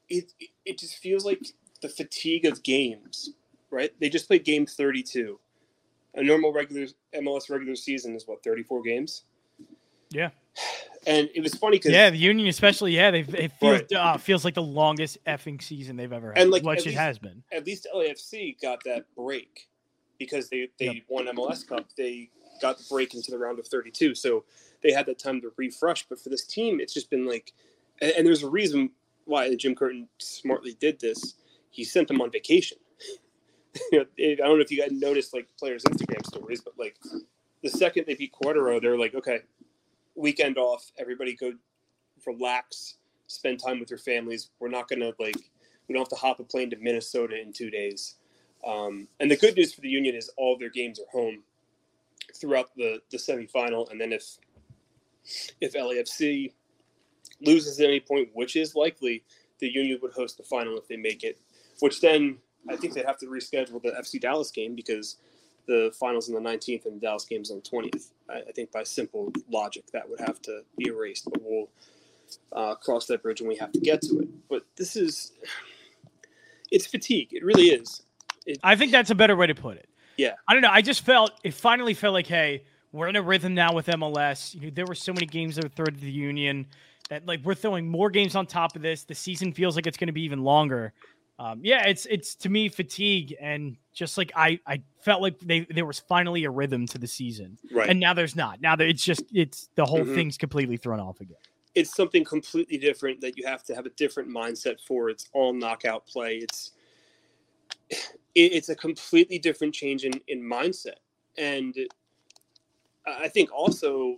[0.09, 0.33] It
[0.65, 1.41] it just feels like
[1.83, 3.31] the fatigue of games,
[3.71, 3.93] right?
[4.01, 5.39] They just played game 32
[6.17, 9.23] a normal regular MLS regular season is what 34 games.
[10.11, 10.31] Yeah.
[11.07, 13.93] And it was funny because yeah, the Union especially yeah, they it feels right.
[13.93, 16.99] uh, feels like the longest effing season they've ever had, and like which it least,
[16.99, 17.45] has been.
[17.53, 19.69] At least LAFC got that break
[20.19, 21.03] because they they yep.
[21.09, 21.87] won MLS Cup.
[21.97, 24.45] They got the break into the round of 32, so
[24.83, 26.09] they had that time to refresh.
[26.09, 27.53] But for this team, it's just been like,
[28.01, 28.91] and, and there's a reason
[29.27, 31.35] why Jim Curtin smartly did this.
[31.71, 32.79] He sent them on vacation
[33.93, 36.97] you know, I don't know if you guys noticed like players' Instagram stories, but like
[37.63, 39.41] the second they beat Querétaro, they're like, okay,
[40.15, 41.53] weekend off, everybody go
[42.27, 44.51] relax, spend time with your families.
[44.59, 45.37] We're not gonna like,
[45.89, 48.17] we don't have to hop a plane to Minnesota in two days.
[48.67, 51.43] Um, and the good news for the Union is all their games are home
[52.35, 54.39] throughout the the semifinal, and then if
[55.61, 56.53] if LAFC
[57.41, 59.23] loses at any point, which is likely,
[59.59, 61.39] the Union would host the final if they make it,
[61.81, 65.17] which then I think they'd have to reschedule the FC Dallas game because
[65.67, 68.11] the finals on the 19th and the Dallas game's on the 20th.
[68.31, 71.69] I, I, think by simple logic that would have to be erased, but we'll
[72.53, 74.29] uh, cross that bridge when we have to get to it.
[74.49, 75.33] But this is,
[76.71, 77.29] it's fatigue.
[77.33, 78.03] It really is.
[78.47, 79.89] It, I think that's a better way to put it.
[80.17, 80.35] Yeah.
[80.49, 80.71] I don't know.
[80.71, 84.55] I just felt, it finally felt like, hey, we're in a rhythm now with MLS.
[84.55, 86.67] You know, there were so many games that were third to the Union
[87.11, 89.05] that like we're throwing more games on top of this.
[89.05, 90.93] The season feels like it's going to be even longer
[91.39, 95.61] um, yeah, it's it's to me fatigue and just like I I felt like they
[95.71, 97.91] there was finally a rhythm to the season, right?
[97.91, 98.63] And now there's not.
[98.63, 100.15] Now that it's just it's the whole mm-hmm.
[100.15, 101.37] thing's completely thrown off again.
[101.75, 105.11] It's something completely different that you have to have a different mindset for.
[105.11, 106.39] It's all knockout play.
[106.39, 106.73] It's
[107.91, 108.01] it,
[108.35, 111.01] it's a completely different change in in mindset,
[111.37, 111.77] and
[113.07, 114.17] I think also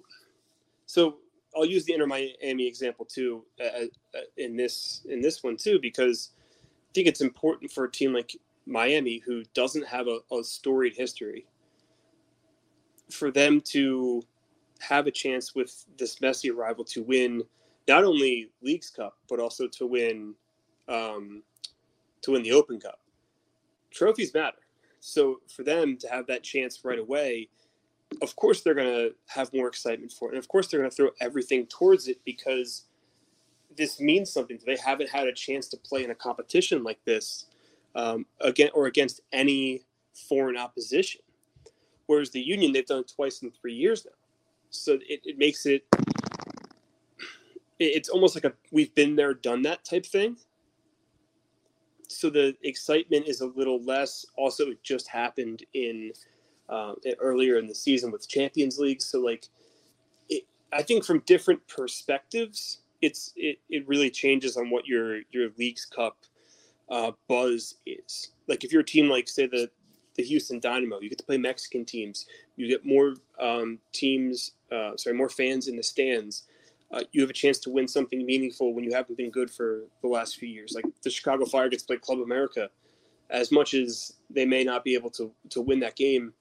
[0.86, 1.16] so.
[1.56, 5.80] I'll use the Inter Miami example too uh, uh, in this in this one too
[5.80, 6.30] because
[6.94, 11.46] think it's important for a team like Miami, who doesn't have a, a storied history,
[13.10, 14.22] for them to
[14.80, 17.42] have a chance with this Messi arrival to win
[17.88, 20.34] not only Leagues Cup but also to win
[20.88, 21.42] um,
[22.22, 23.00] to win the Open Cup.
[23.90, 24.58] Trophies matter,
[25.00, 27.48] so for them to have that chance right away,
[28.22, 30.90] of course they're going to have more excitement for it, and of course they're going
[30.90, 32.84] to throw everything towards it because
[33.76, 34.58] this means something.
[34.64, 37.46] They haven't had a chance to play in a competition like this
[37.94, 39.82] um, again or against any
[40.28, 41.20] foreign opposition.
[42.06, 44.12] Whereas the Union, they've done it twice in three years now,
[44.70, 45.84] so it, it makes it
[47.78, 50.36] it's almost like a we've been there, done that type thing.
[52.08, 54.24] So the excitement is a little less.
[54.36, 56.12] Also, it just happened in
[56.68, 59.02] uh, earlier in the season with Champions League.
[59.02, 59.46] So like,
[60.28, 65.50] it, I think from different perspectives, it's it, it really changes on what your your
[65.58, 66.16] Leagues Cup
[66.88, 68.32] uh, buzz is.
[68.46, 69.70] Like if you're a team like say the
[70.16, 72.26] the Houston Dynamo, you get to play Mexican teams.
[72.56, 76.42] You get more um, teams, uh, sorry, more fans in the stands.
[76.90, 79.82] Uh, you have a chance to win something meaningful when you haven't been good for
[80.02, 80.72] the last few years.
[80.74, 82.68] Like the Chicago Fire gets to play Club America.
[83.30, 86.32] As much as they may not be able to to win that game,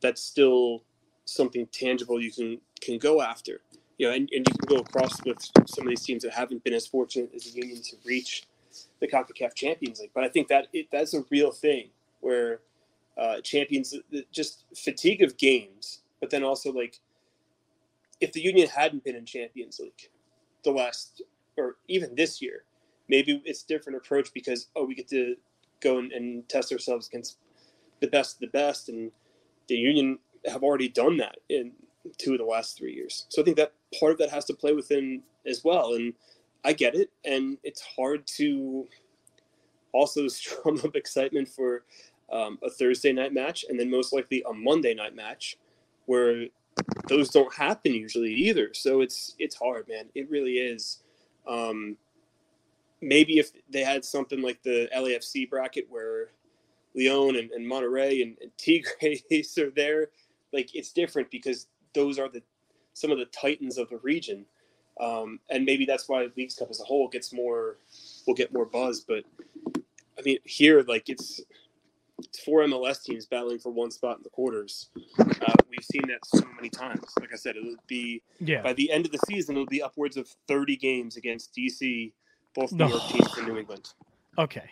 [0.00, 0.84] that's still
[1.24, 3.60] something tangible you can can go after.
[4.02, 6.64] You know, and, and you can go across with some of these teams that haven't
[6.64, 8.48] been as fortunate as the Union to reach
[8.98, 10.10] the CONCACAF Champions League.
[10.12, 12.62] But I think that it, that's a real thing where
[13.16, 13.94] uh, champions
[14.32, 16.98] just fatigue of games, but then also like
[18.20, 20.10] if the Union hadn't been in Champions League
[20.64, 21.22] the last
[21.56, 22.64] or even this year,
[23.06, 25.36] maybe it's different approach because oh we get to
[25.78, 27.36] go and, and test ourselves against
[28.00, 29.12] the best of the best, and
[29.68, 31.70] the Union have already done that in
[32.18, 33.26] two of the last three years.
[33.28, 36.12] So I think that part of that has to play within as well, and
[36.64, 38.86] I get it, and it's hard to
[39.92, 41.84] also strum up excitement for
[42.32, 45.58] um, a Thursday night match and then most likely a Monday night match
[46.06, 46.46] where
[47.08, 48.72] those don't happen usually either.
[48.72, 50.06] So it's it's hard, man.
[50.14, 51.00] It really is.
[51.46, 51.96] Um,
[53.00, 56.30] maybe if they had something like the LAFC bracket where
[56.94, 60.08] Leon and, and Monterrey and, and Tigres are there,
[60.52, 62.42] like it's different because those are the
[62.94, 64.44] some of the titans of the region.
[65.00, 67.78] Um, and maybe that's why Leagues Cup as a whole gets more
[68.26, 69.00] will get more buzz.
[69.00, 69.24] But
[70.18, 71.40] I mean, here like it's
[72.18, 74.90] it's four MLS teams battling for one spot in the quarters.
[75.18, 77.04] Uh, we've seen that so many times.
[77.18, 78.62] Like I said, it'll be yeah.
[78.62, 82.12] by the end of the season, it'll be upwards of 30 games against DC,
[82.54, 83.92] both New York teams and New England.
[84.38, 84.70] Okay,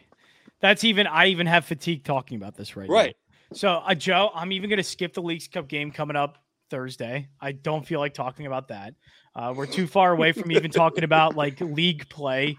[0.60, 1.06] that's even.
[1.06, 2.88] I even have fatigue talking about this right.
[2.88, 3.16] Right.
[3.50, 3.56] Now.
[3.56, 6.38] So, uh, Joe, I'm even going to skip the Leagues Cup game coming up
[6.70, 7.28] Thursday.
[7.40, 8.94] I don't feel like talking about that.
[9.34, 12.56] Uh, we're too far away from even talking about like league play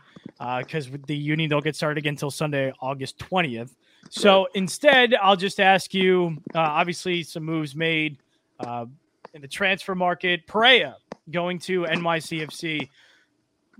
[0.60, 3.76] because uh, the Union don't get started again until Sunday, August 20th.
[4.10, 8.17] So instead, I'll just ask you uh, obviously, some moves made
[8.60, 8.86] uh,
[9.34, 10.47] in the transfer market.
[10.47, 10.97] Perea
[11.30, 12.89] going to NYCFC.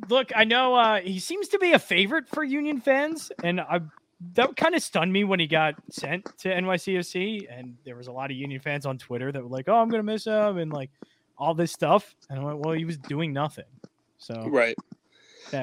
[0.10, 3.82] Look, I know uh, he seems to be a favorite for Union fans, and I,
[4.34, 7.48] that kind of stunned me when he got sent to NYCFC.
[7.50, 9.90] And there was a lot of Union fans on Twitter that were like, "Oh, I'm
[9.90, 10.92] gonna miss him," and like
[11.38, 12.16] all this stuff.
[12.30, 13.66] And I went, "Well, he was doing nothing."
[14.18, 14.76] So right.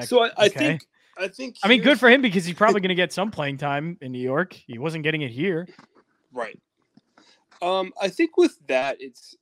[0.01, 0.49] So I, I okay.
[0.49, 0.87] think
[1.19, 1.57] I think.
[1.63, 4.11] I mean, good for him because he's probably going to get some playing time in
[4.11, 4.53] New York.
[4.53, 5.67] He wasn't getting it here.
[6.31, 6.57] Right.
[7.61, 9.35] Um, I think with that, it's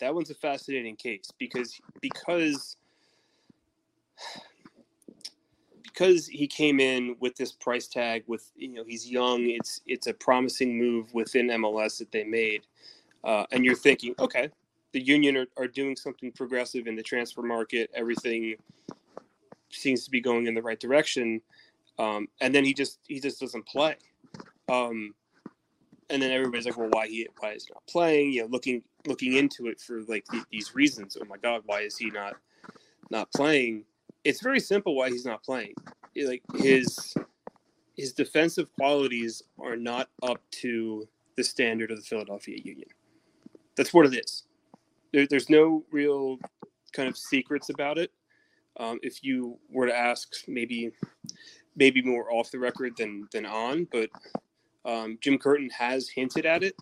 [0.00, 2.76] that one's a fascinating case because because
[5.92, 10.06] because he came in with this price tag with you know he's young it's it's
[10.06, 12.62] a promising move within MLS that they made
[13.24, 14.50] uh, and you're thinking okay
[14.92, 18.56] the union are, are doing something progressive in the transfer market everything
[19.74, 21.40] seems to be going in the right direction.
[21.98, 23.96] Um, and then he just he just doesn't play.
[24.68, 25.14] Um,
[26.10, 28.32] and then everybody's like, well, why he why is he not playing?
[28.32, 31.16] You know, looking looking into it for like th- these reasons.
[31.20, 32.34] Oh my God, why is he not
[33.10, 33.84] not playing?
[34.24, 35.74] It's very simple why he's not playing.
[36.16, 37.14] Like his
[37.96, 41.06] his defensive qualities are not up to
[41.36, 42.88] the standard of the Philadelphia Union.
[43.76, 44.44] That's what it is.
[45.12, 46.38] There, there's no real
[46.92, 48.10] kind of secrets about it.
[48.78, 50.92] Um, if you were to ask, maybe
[51.76, 54.10] maybe more off the record than than on, but
[54.84, 56.74] um, Jim Curtin has hinted at it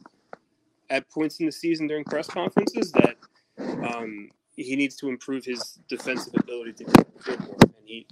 [0.91, 3.17] at points in the season during press conferences that
[3.59, 4.29] um,
[4.63, 8.07] he needs to improve his defensive ability to football, and he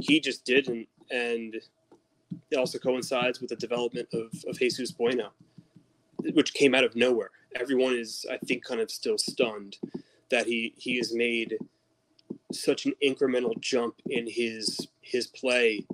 [0.00, 1.56] he just didn't, and
[2.50, 5.30] it also coincides with the development of, of Jesus Bueno,
[6.34, 7.30] which came out of nowhere.
[7.54, 9.78] Everyone is, I think, kind of still stunned
[10.30, 11.56] that he he has made
[12.52, 15.86] such an incremental jump in his his play,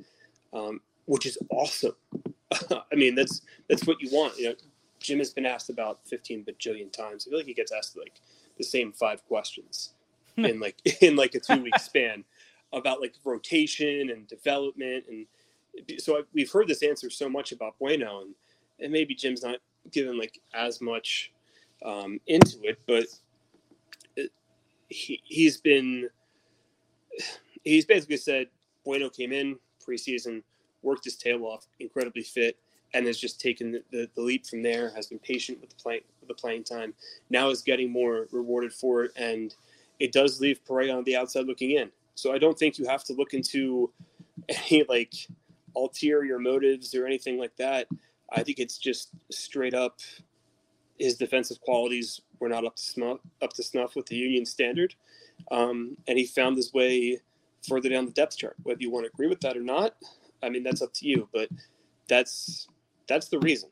[0.52, 1.96] um, which is awesome.
[2.70, 4.38] I mean, that's that's what you want.
[4.38, 4.54] You know,
[4.98, 7.26] Jim has been asked about 15 bajillion times.
[7.26, 8.20] I feel like he gets asked like
[8.62, 9.94] the same five questions
[10.36, 10.44] hmm.
[10.44, 12.24] in like in like a two week span
[12.72, 15.26] about like rotation and development and
[15.98, 18.34] so I, we've heard this answer so much about Bueno and,
[18.80, 19.58] and maybe Jim's not
[19.90, 21.32] given like as much
[21.84, 23.06] um, into it, but
[24.16, 24.30] it,
[24.88, 26.08] he he's been
[27.64, 28.48] he's basically said
[28.84, 29.56] Bueno came in
[29.86, 30.42] preseason,
[30.82, 32.56] worked his tail off, incredibly fit,
[32.94, 34.92] and has just taken the, the, the, leap from there.
[34.94, 36.94] Has been patient with the play the playing time.
[37.30, 39.54] Now is getting more rewarded for it, and
[40.00, 41.90] it does leave Perea on the outside looking in.
[42.14, 43.90] So I don't think you have to look into
[44.48, 45.14] any like
[45.76, 47.88] ulterior motives or anything like that.
[48.34, 50.00] I think it's just straight up
[50.98, 54.94] his defensive qualities were not up to snuff, up to snuff with the Union standard,
[55.50, 57.20] um, and he found his way
[57.68, 58.56] further down the depth chart.
[58.62, 59.96] Whether you want to agree with that or not,
[60.42, 61.28] I mean that's up to you.
[61.32, 61.48] But
[62.08, 62.68] that's
[63.08, 63.70] that's the reason.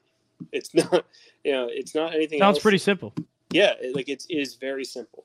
[0.52, 1.06] It's not
[1.44, 2.38] you know it's not anything.
[2.38, 2.62] Sounds else.
[2.62, 3.14] pretty simple.
[3.50, 5.24] Yeah, it, like it's, it is very simple.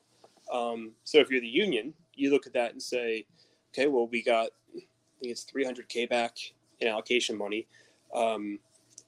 [0.52, 3.26] Um, so if you're the Union, you look at that and say,
[3.72, 6.36] okay, well we got I think it's 300k back
[6.80, 7.66] in allocation money.
[8.14, 8.58] Um,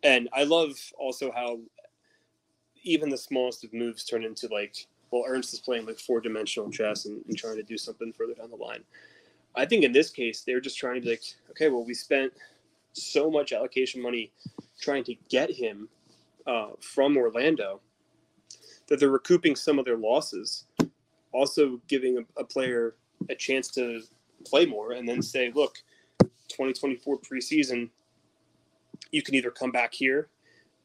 [0.02, 1.58] and I love also how
[2.82, 6.70] even the smallest of moves turn into like, well, Ernst is playing like four dimensional
[6.70, 8.84] chess and, and, trying to do something further down the line.
[9.56, 12.32] I think in this case, they're just trying to be like, okay, well, we spent
[12.92, 14.30] so much allocation money
[14.80, 15.88] trying to get him
[16.48, 17.80] uh, from Orlando
[18.88, 20.64] that they're recouping some of their losses,
[21.32, 22.96] also giving a, a player
[23.28, 24.00] a chance to
[24.46, 25.78] play more and then say, look,
[26.48, 27.90] 2024 preseason,
[29.10, 30.28] you can either come back here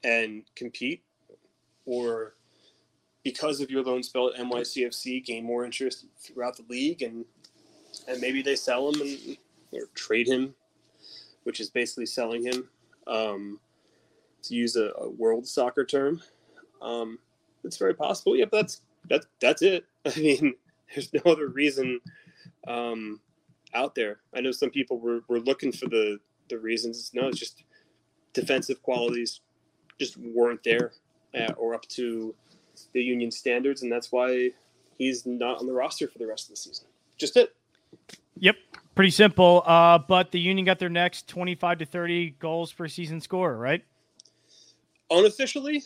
[0.04, 1.02] and compete
[1.86, 2.36] or
[3.24, 7.26] because of your loan spell at NYCFC gain more interest throughout the league and
[8.08, 9.38] and maybe they sell him and
[9.72, 10.54] or trade him,
[11.44, 12.70] which is basically selling him,
[13.08, 13.60] um,
[14.44, 16.22] to use a, a, world soccer term.
[16.82, 17.20] Um,
[17.64, 18.38] it's very possible.
[18.40, 19.86] But that's that's that's it.
[20.06, 20.54] I mean,
[20.94, 22.00] there's no other reason
[22.68, 23.20] um,
[23.74, 24.20] out there.
[24.34, 26.20] I know some people were, were looking for the
[26.50, 27.12] the reasons.
[27.14, 27.64] No, it's just
[28.34, 29.42] defensive qualities
[30.00, 30.92] just weren't there
[31.36, 32.36] uh, or up to
[32.94, 34.52] the union standards, and that's why
[34.98, 36.86] he's not on the roster for the rest of the season.
[37.18, 37.56] Just it.
[38.40, 38.56] Yep,
[38.96, 39.64] pretty simple.
[39.66, 43.84] Uh, but the union got their next twenty-five to thirty goals per season score, right?
[45.18, 45.84] Unofficially,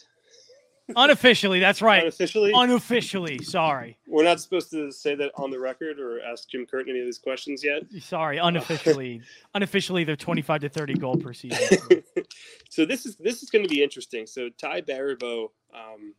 [0.95, 2.01] Unofficially, that's right.
[2.01, 3.39] Unofficially, unofficially.
[3.39, 6.99] Sorry, we're not supposed to say that on the record or ask Jim Curtin any
[6.99, 7.84] of these questions yet.
[7.99, 9.21] Sorry, unofficially.
[9.53, 11.78] unofficially, they're twenty-five to thirty goal per season.
[12.69, 14.25] so this is this is going to be interesting.
[14.25, 16.13] So Tai Baribo, um,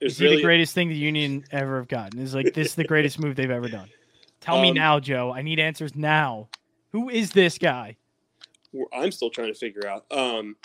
[0.00, 0.36] is he really...
[0.38, 2.18] the greatest thing the Union ever have gotten?
[2.18, 3.88] Is like this is the greatest move they've ever done?
[4.40, 5.32] Tell um, me now, Joe.
[5.32, 6.48] I need answers now.
[6.90, 7.96] Who is this guy?
[8.92, 10.06] I'm still trying to figure out.
[10.10, 10.56] Um,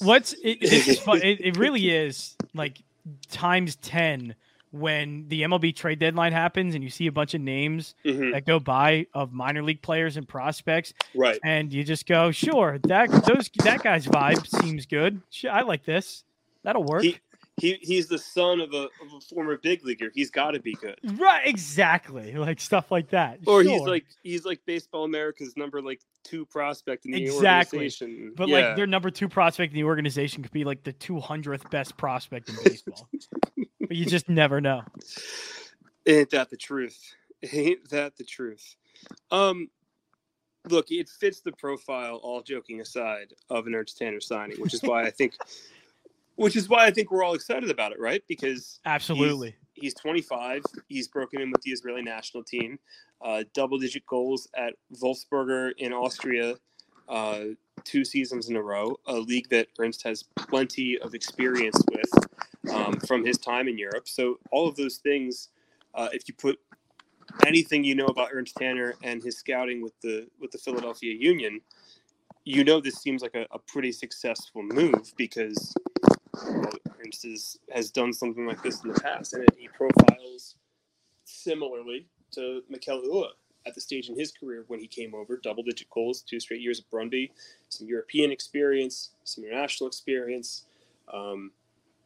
[0.00, 1.20] What's it, this is fun.
[1.22, 2.82] It, it really is like
[3.30, 4.34] times 10
[4.70, 8.30] when the MLB trade deadline happens and you see a bunch of names mm-hmm.
[8.30, 10.94] that go by of minor league players and prospects.
[11.14, 11.38] Right.
[11.44, 15.20] And you just go, sure, that those that guy's vibe seems good.
[15.48, 16.24] I like this.
[16.64, 17.02] That'll work.
[17.02, 17.18] He,
[17.62, 20.10] he he's the son of a, of a former big leaguer.
[20.12, 20.98] He's got to be good.
[21.04, 22.34] Right, exactly.
[22.34, 23.38] Like stuff like that.
[23.46, 23.72] Or sure.
[23.72, 27.78] he's like he's like Baseball America's number like two prospect in the exactly.
[27.78, 28.32] organization.
[28.36, 28.56] But yeah.
[28.56, 31.96] like their number two prospect in the organization could be like the two hundredth best
[31.96, 33.08] prospect in baseball.
[33.80, 34.82] but you just never know.
[36.04, 36.98] Ain't that the truth?
[37.52, 38.74] Ain't that the truth?
[39.30, 39.68] Um,
[40.68, 42.16] look, it fits the profile.
[42.24, 45.34] All joking aside, of an Ernst Tanner signing, which is why I think
[46.36, 48.22] which is why I think we're all excited about it, right?
[48.28, 50.62] Because absolutely, he's, he's 25.
[50.88, 52.78] He's broken in with the Israeli national team,
[53.20, 56.56] uh, double-digit goals at Wolfsberger in Austria,
[57.08, 57.40] uh,
[57.84, 58.98] two seasons in a row.
[59.06, 64.08] A league that Ernst has plenty of experience with um, from his time in Europe.
[64.08, 65.48] So all of those things,
[65.94, 66.58] uh, if you put
[67.46, 71.60] anything you know about Ernst Tanner and his scouting with the with the Philadelphia Union,
[72.44, 75.74] you know this seems like a, a pretty successful move because
[77.04, 80.56] Ernst is, has done something like this in the past, and he profiles
[81.24, 83.28] similarly to Mikel Uhre
[83.66, 85.36] at the stage in his career when he came over.
[85.36, 87.30] Double digit goals, two straight years at Brøndby,
[87.68, 90.64] some European experience, some international experience.
[91.12, 91.52] Um,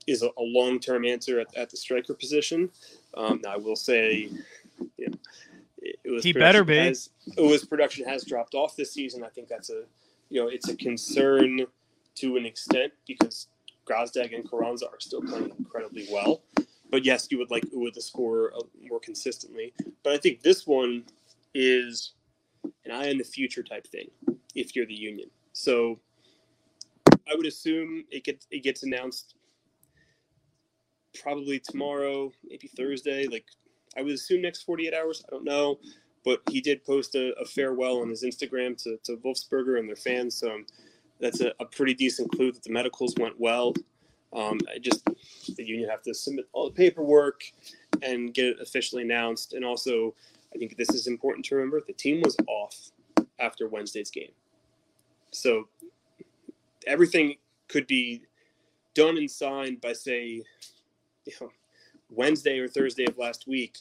[0.07, 2.71] is a, a long term answer at, at, the striker position.
[3.17, 4.31] Um, I will say,
[4.97, 5.19] you know,
[5.79, 6.77] it, it was he better be.
[6.77, 9.25] Has, it was production has dropped off this season.
[9.25, 9.83] I think that's a,
[10.31, 11.67] you know, it's a concern
[12.17, 13.49] to an extent because
[13.87, 16.43] Gazdag and Carranza are still playing incredibly well.
[16.91, 19.73] But yes, you would like Uhre to score uh, more consistently.
[20.03, 21.05] But I think this one
[21.55, 22.13] is
[22.85, 24.09] an eye in the future type thing
[24.55, 25.31] if you're the union.
[25.53, 25.99] So
[27.31, 29.35] I would assume it gets it gets announced
[31.21, 33.27] probably tomorrow, maybe Thursday.
[33.27, 33.47] Like
[33.97, 35.25] I would assume next 48 hours.
[35.27, 35.79] I don't know,
[36.25, 39.97] but he did post a, a farewell on his Instagram to, to Wolfsberger and their
[39.97, 40.37] fans.
[40.37, 40.67] So I'm
[41.21, 43.75] that's a, a pretty decent clue that the medicals went well.
[44.33, 45.05] Um, I just
[45.57, 47.43] the union have to submit all the paperwork
[48.03, 49.55] and get it officially announced.
[49.55, 50.15] And also,
[50.55, 52.91] I think this is important to remember: the team was off
[53.39, 54.33] after Wednesday's game,
[55.31, 55.69] so
[56.87, 57.37] everything
[57.69, 58.23] could be
[58.95, 60.43] done and signed by say,
[61.25, 61.51] you know,
[62.11, 63.79] Wednesday or Thursday of last week,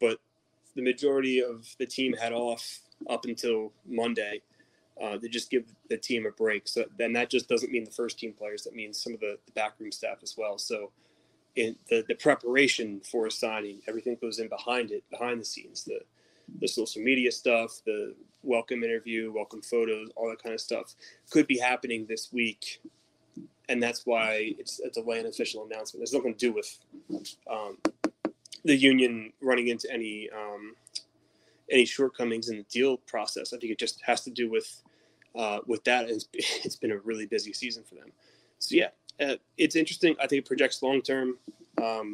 [0.00, 0.18] but
[0.74, 4.42] the majority of the team had off up until Monday
[5.02, 6.66] uh, to just give the team a break.
[6.66, 8.62] So then that just doesn't mean the first team players.
[8.62, 10.56] That means some of the, the backroom staff as well.
[10.56, 10.92] So
[11.56, 15.84] in the, the preparation for a signing, everything goes in behind it, behind the scenes,
[15.84, 16.00] the
[16.60, 20.94] the social media stuff, the welcome interview, welcome photos, all that kind of stuff
[21.30, 22.80] could be happening this week.
[23.68, 26.00] And that's why it's a delay in official announcement.
[26.00, 26.78] There's nothing to do with
[27.48, 27.78] um,
[28.64, 30.74] the union running into any um,
[31.70, 33.52] any shortcomings in the deal process.
[33.52, 34.82] I think it just has to do with
[35.34, 36.08] uh, with that.
[36.08, 38.12] It's, it's been a really busy season for them.
[38.58, 38.88] So yeah,
[39.20, 40.16] uh, it's interesting.
[40.18, 41.38] I think it projects long term
[41.82, 42.12] um,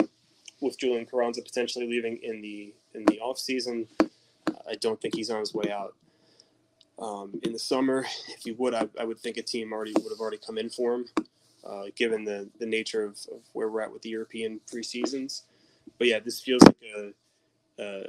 [0.60, 3.88] with Julian Carranza potentially leaving in the in the off season.
[4.68, 5.94] I don't think he's on his way out.
[6.98, 10.10] Um, in the summer, if he would, I, I, would think a team already would
[10.10, 11.04] have already come in for him,
[11.64, 15.42] uh, given the the nature of, of, where we're at with the European preseasons.
[15.98, 17.12] But yeah, this feels like a,
[17.82, 18.00] a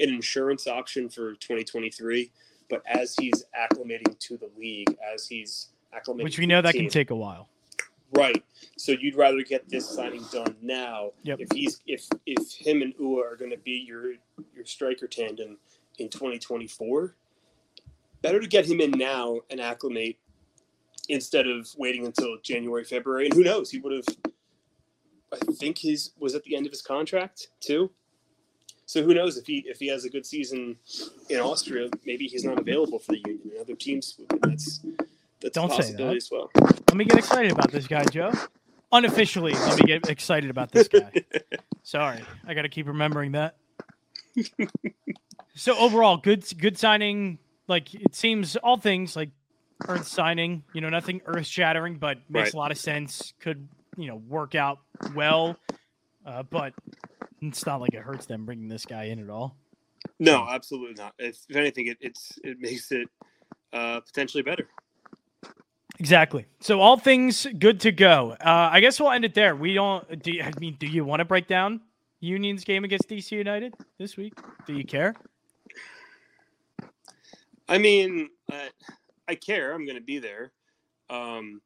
[0.00, 2.30] an insurance option for 2023.
[2.68, 6.82] But as he's acclimating to the league, as he's acclimating, which we know that team,
[6.82, 7.48] can take a while.
[8.12, 8.42] Right.
[8.76, 11.12] So you'd rather get this signing done now.
[11.24, 11.40] Yep.
[11.40, 14.14] If he's if if him and Uhre are going to be your
[14.54, 15.58] your striker tandem
[15.98, 17.14] in 2024,
[18.22, 20.16] better to get him in now and acclimate
[21.08, 23.26] instead of waiting until January, February.
[23.26, 23.70] And who knows?
[23.70, 24.06] He would have.
[25.30, 27.90] I think his was at the end of his contract too.
[28.88, 30.76] So who knows if he if he has a good season
[31.28, 33.50] in Austria, maybe he's not available for the union.
[33.52, 34.80] And other teams, that's
[35.42, 36.50] that's Don't a possibility as well.
[36.56, 38.32] Let me get excited about this guy, Joe.
[38.90, 41.12] Unofficially, let me get excited about this guy.
[41.82, 43.56] Sorry, I got to keep remembering that.
[45.54, 47.38] so overall, good good signing.
[47.66, 49.28] Like it seems, all things like
[49.86, 50.62] earth signing.
[50.72, 52.54] You know, nothing earth shattering, but makes Right.
[52.54, 53.34] a lot of sense.
[53.40, 53.68] Could
[53.98, 54.78] you know work out
[55.14, 55.58] well,
[56.24, 56.72] uh, but
[57.42, 59.56] it's not like it hurts them bringing this guy in at all.
[60.18, 61.14] No, absolutely not.
[61.18, 63.08] If, if anything, it, it's it makes it
[63.72, 64.68] uh, potentially better.
[65.98, 66.46] Exactly.
[66.60, 68.36] So all things good to go.
[68.40, 69.56] Uh, I guess we'll end it there.
[69.56, 70.22] We don't.
[70.22, 71.80] Do you, I mean, do you want to break down
[72.20, 74.34] Union's game against DC United this week?
[74.66, 75.14] Do you care?
[77.68, 78.70] I mean, I,
[79.26, 79.72] I care.
[79.72, 80.52] I'm going to be there,
[81.10, 81.60] um,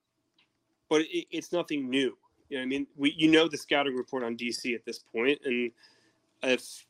[0.89, 2.17] but it, it's nothing new.
[2.53, 5.41] You know, I mean, we you know the scouting report on DC at this point,
[5.47, 5.71] and
[6.43, 6.85] if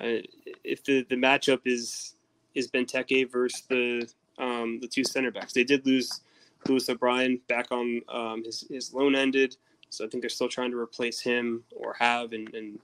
[0.00, 0.22] uh,
[0.62, 2.14] if the the matchup is
[2.54, 4.08] is Benteke versus the
[4.38, 6.20] um, the two center backs, they did lose
[6.68, 9.56] Lewis O'Brien back on um, his his loan ended,
[9.90, 12.78] so I think they're still trying to replace him or have, and, and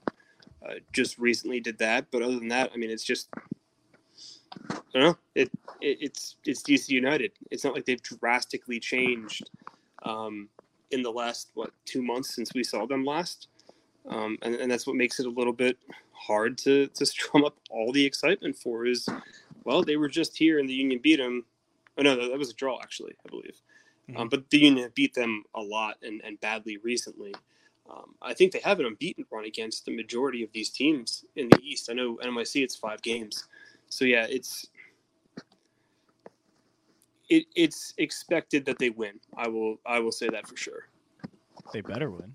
[0.67, 2.07] uh, just recently did that.
[2.11, 3.29] But other than that, I mean, it's just
[4.69, 5.17] I don't know.
[5.35, 7.31] It, it it's it's DC United.
[7.49, 9.49] It's not like they've drastically changed
[10.03, 10.49] um,
[10.91, 13.47] in the last what two months since we saw them last,
[14.07, 15.77] um, and, and that's what makes it a little bit
[16.11, 18.85] hard to to strum up all the excitement for.
[18.85, 19.07] Is
[19.63, 21.45] well, they were just here and the Union beat them.
[21.97, 23.61] Oh no, that was a draw actually, I believe.
[24.15, 27.33] Um, but the Union beat them a lot and, and badly recently.
[27.89, 31.49] Um, I think they have an unbeaten run against the majority of these teams in
[31.49, 31.89] the East.
[31.89, 33.45] I know NYC it's five games,
[33.87, 34.67] so yeah, it's
[37.29, 39.19] it, it's expected that they win.
[39.37, 40.89] I will I will say that for sure.
[41.73, 42.33] They better win.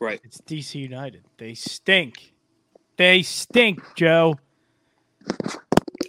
[0.00, 0.20] Right.
[0.24, 1.24] It's DC United.
[1.38, 2.34] They stink.
[2.96, 4.36] They stink, Joe.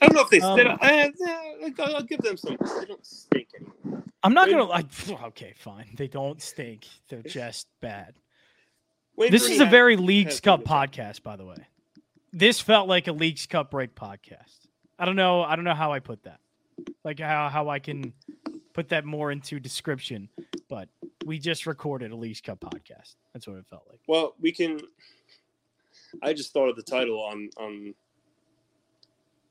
[0.02, 0.42] I don't know if they.
[0.42, 2.58] Um, they don't- eh, eh, I'll, I'll give them some.
[2.80, 4.04] They don't stink anymore.
[4.24, 4.54] I'm not Wait.
[4.54, 4.86] gonna like.
[5.26, 5.90] Okay, fine.
[5.96, 6.88] They don't stink.
[7.10, 8.16] They're just bad.
[9.16, 11.58] Wayne This is a very Leagues Cup podcast, by the way.
[12.32, 14.68] This felt like a Leagues Cup break podcast.
[14.98, 15.44] I don't know.
[15.44, 16.40] I don't know how I put that.
[17.04, 18.14] Like how how I can
[18.74, 20.30] put that more into description.
[20.70, 20.90] But
[21.26, 23.16] we just recorded a Leagues Cup podcast.
[23.34, 24.00] That's what it felt like.
[24.08, 24.80] Well, we can.
[26.22, 27.94] I just thought of the title on on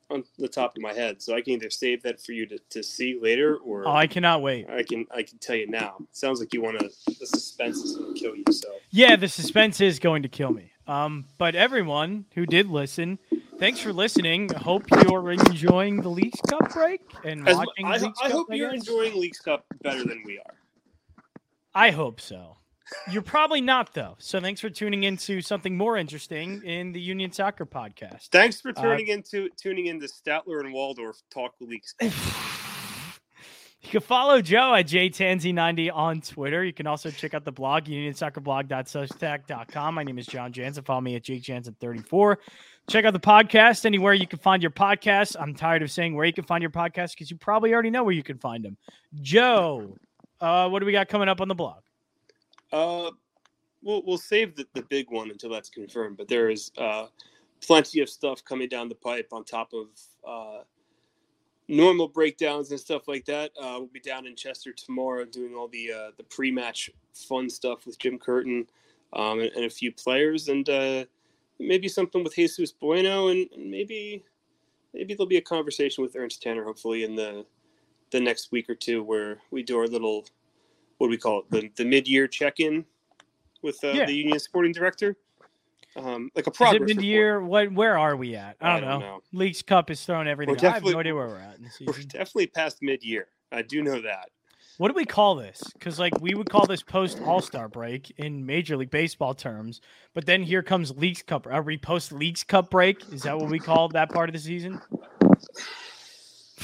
[0.09, 2.59] on the top of my head, so I can either save that for you to,
[2.71, 4.69] to see later, or Oh, I cannot wait.
[4.69, 5.97] I can I can tell you now.
[6.11, 6.89] sounds like you want to.
[7.19, 8.43] The suspense is going to kill you.
[8.51, 10.72] So Yeah, the suspense is going to kill me.
[10.87, 13.17] Um, but everyone who did listen,
[13.57, 14.49] thanks for listening.
[14.53, 17.85] Hope you're enjoying the Leagues Cup break and As- watching.
[17.85, 20.55] I, Leagues I Cup, hope you're enjoying Leagues Cup better than we are.
[21.73, 22.57] I hope so.
[23.09, 24.15] You're probably not though.
[24.19, 28.27] So thanks for tuning into something more interesting in the Union Soccer Podcast.
[28.29, 31.95] Thanks for Uh, tuning into tuning into Statler and Waldorf talk Leagues.
[33.83, 36.63] You can follow Joe at jtansey90 on Twitter.
[36.63, 39.95] You can also check out the blog, unionsoccerblog.substack.com.
[39.95, 40.85] My name is Jon Jansen.
[40.85, 42.37] Follow me at jakejansen34.
[42.89, 45.35] Check out the podcast anywhere you can find your podcast.
[45.37, 48.05] I'm tired of saying where you can find your podcast because you probably already know
[48.05, 48.77] where you can find them.
[49.21, 49.97] Joe,
[50.39, 51.81] uh, what do we got coming up on the blog?
[52.71, 53.11] Uh,
[53.81, 56.15] we'll we'll save the, the big one until that's confirmed.
[56.17, 57.07] But there is uh,
[57.61, 59.87] plenty of stuff coming down the pipe on top of
[60.25, 60.63] uh,
[61.67, 63.51] normal breakdowns and stuff like that.
[63.59, 67.85] Uh, we'll be down in Chester tomorrow doing all the uh, the pre-match fun stuff
[67.85, 68.67] with Jim Curtin
[69.13, 71.05] um, and, and, a few players, and uh,
[71.59, 74.23] maybe something with Jesus Bueno, and, and, maybe
[74.93, 77.45] maybe there'll be a conversation with Ernst Tanner hopefully in the
[78.11, 80.25] the next week or two where we do our little
[80.97, 82.85] what do we call it the, the mid-year check-in
[83.63, 84.05] with uh, yeah.
[84.05, 85.17] the union sporting director
[85.95, 86.81] um, like a progress.
[86.81, 87.41] Is it mid-year?
[87.41, 87.71] What?
[87.71, 88.57] Where are we at?
[88.61, 89.05] I don't, I don't know.
[89.07, 89.23] know.
[89.31, 90.57] Leagues Cup is throwing everything.
[90.65, 91.59] I have no idea where we're at.
[91.85, 93.27] We're definitely past mid-year.
[93.51, 94.29] I do know that.
[94.77, 95.61] What do we call this?
[95.73, 99.81] Because like we would call this post All Star break in Major League Baseball terms,
[100.15, 101.45] but then here comes Leagues Cup.
[101.45, 103.07] Are we post Leagues Cup break?
[103.13, 104.81] Is that what we call that part of the season?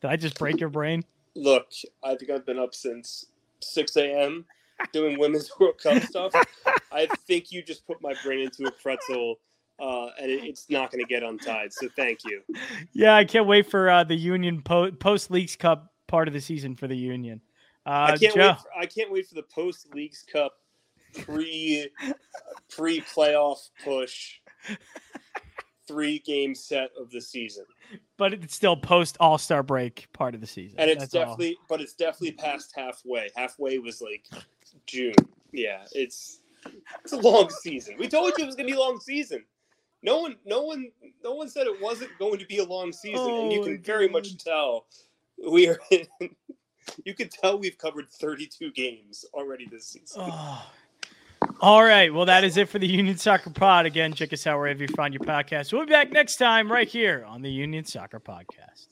[0.00, 1.04] Did I just break your brain?
[1.36, 1.68] Look,
[2.02, 3.26] I think I've been up since
[3.60, 4.44] 6 a.m.
[4.92, 6.32] doing Women's World Cup stuff.
[6.92, 9.36] I think you just put my brain into a pretzel.
[9.80, 11.72] Uh, and it, it's not going to get untied.
[11.72, 12.42] So thank you.
[12.92, 16.40] Yeah, I can't wait for uh, the Union po- post Leagues Cup part of the
[16.40, 17.40] season for the Union.
[17.84, 18.48] Uh, I can't Joe.
[18.48, 18.58] wait.
[18.58, 20.52] For, I can't wait for the post Leagues Cup
[21.14, 21.88] pre
[22.68, 24.40] pre playoff push
[25.86, 27.64] three game set of the season.
[28.16, 31.56] But it's still post All Star break part of the season, and it's That's definitely,
[31.58, 31.66] all.
[31.68, 33.30] but it's definitely past halfway.
[33.36, 34.26] Halfway was like
[34.86, 35.14] June.
[35.52, 36.40] Yeah, it's
[37.02, 37.96] it's a long season.
[37.98, 39.44] We told you it was gonna be a long season.
[40.04, 40.90] No one, no one,
[41.22, 43.74] no one said it wasn't going to be a long season, oh, and you can
[43.74, 44.86] oh, very much tell
[45.48, 45.78] we are.
[45.90, 46.06] In,
[47.04, 50.22] you can tell we've covered 32 games already this season.
[50.24, 50.66] Oh.
[51.60, 52.12] All right.
[52.12, 53.86] Well, that is it for the Union Soccer Pod.
[53.86, 55.72] Again, check us out wherever you find your podcast.
[55.72, 58.88] We'll be back next time right here on the Union Soccer Podcast.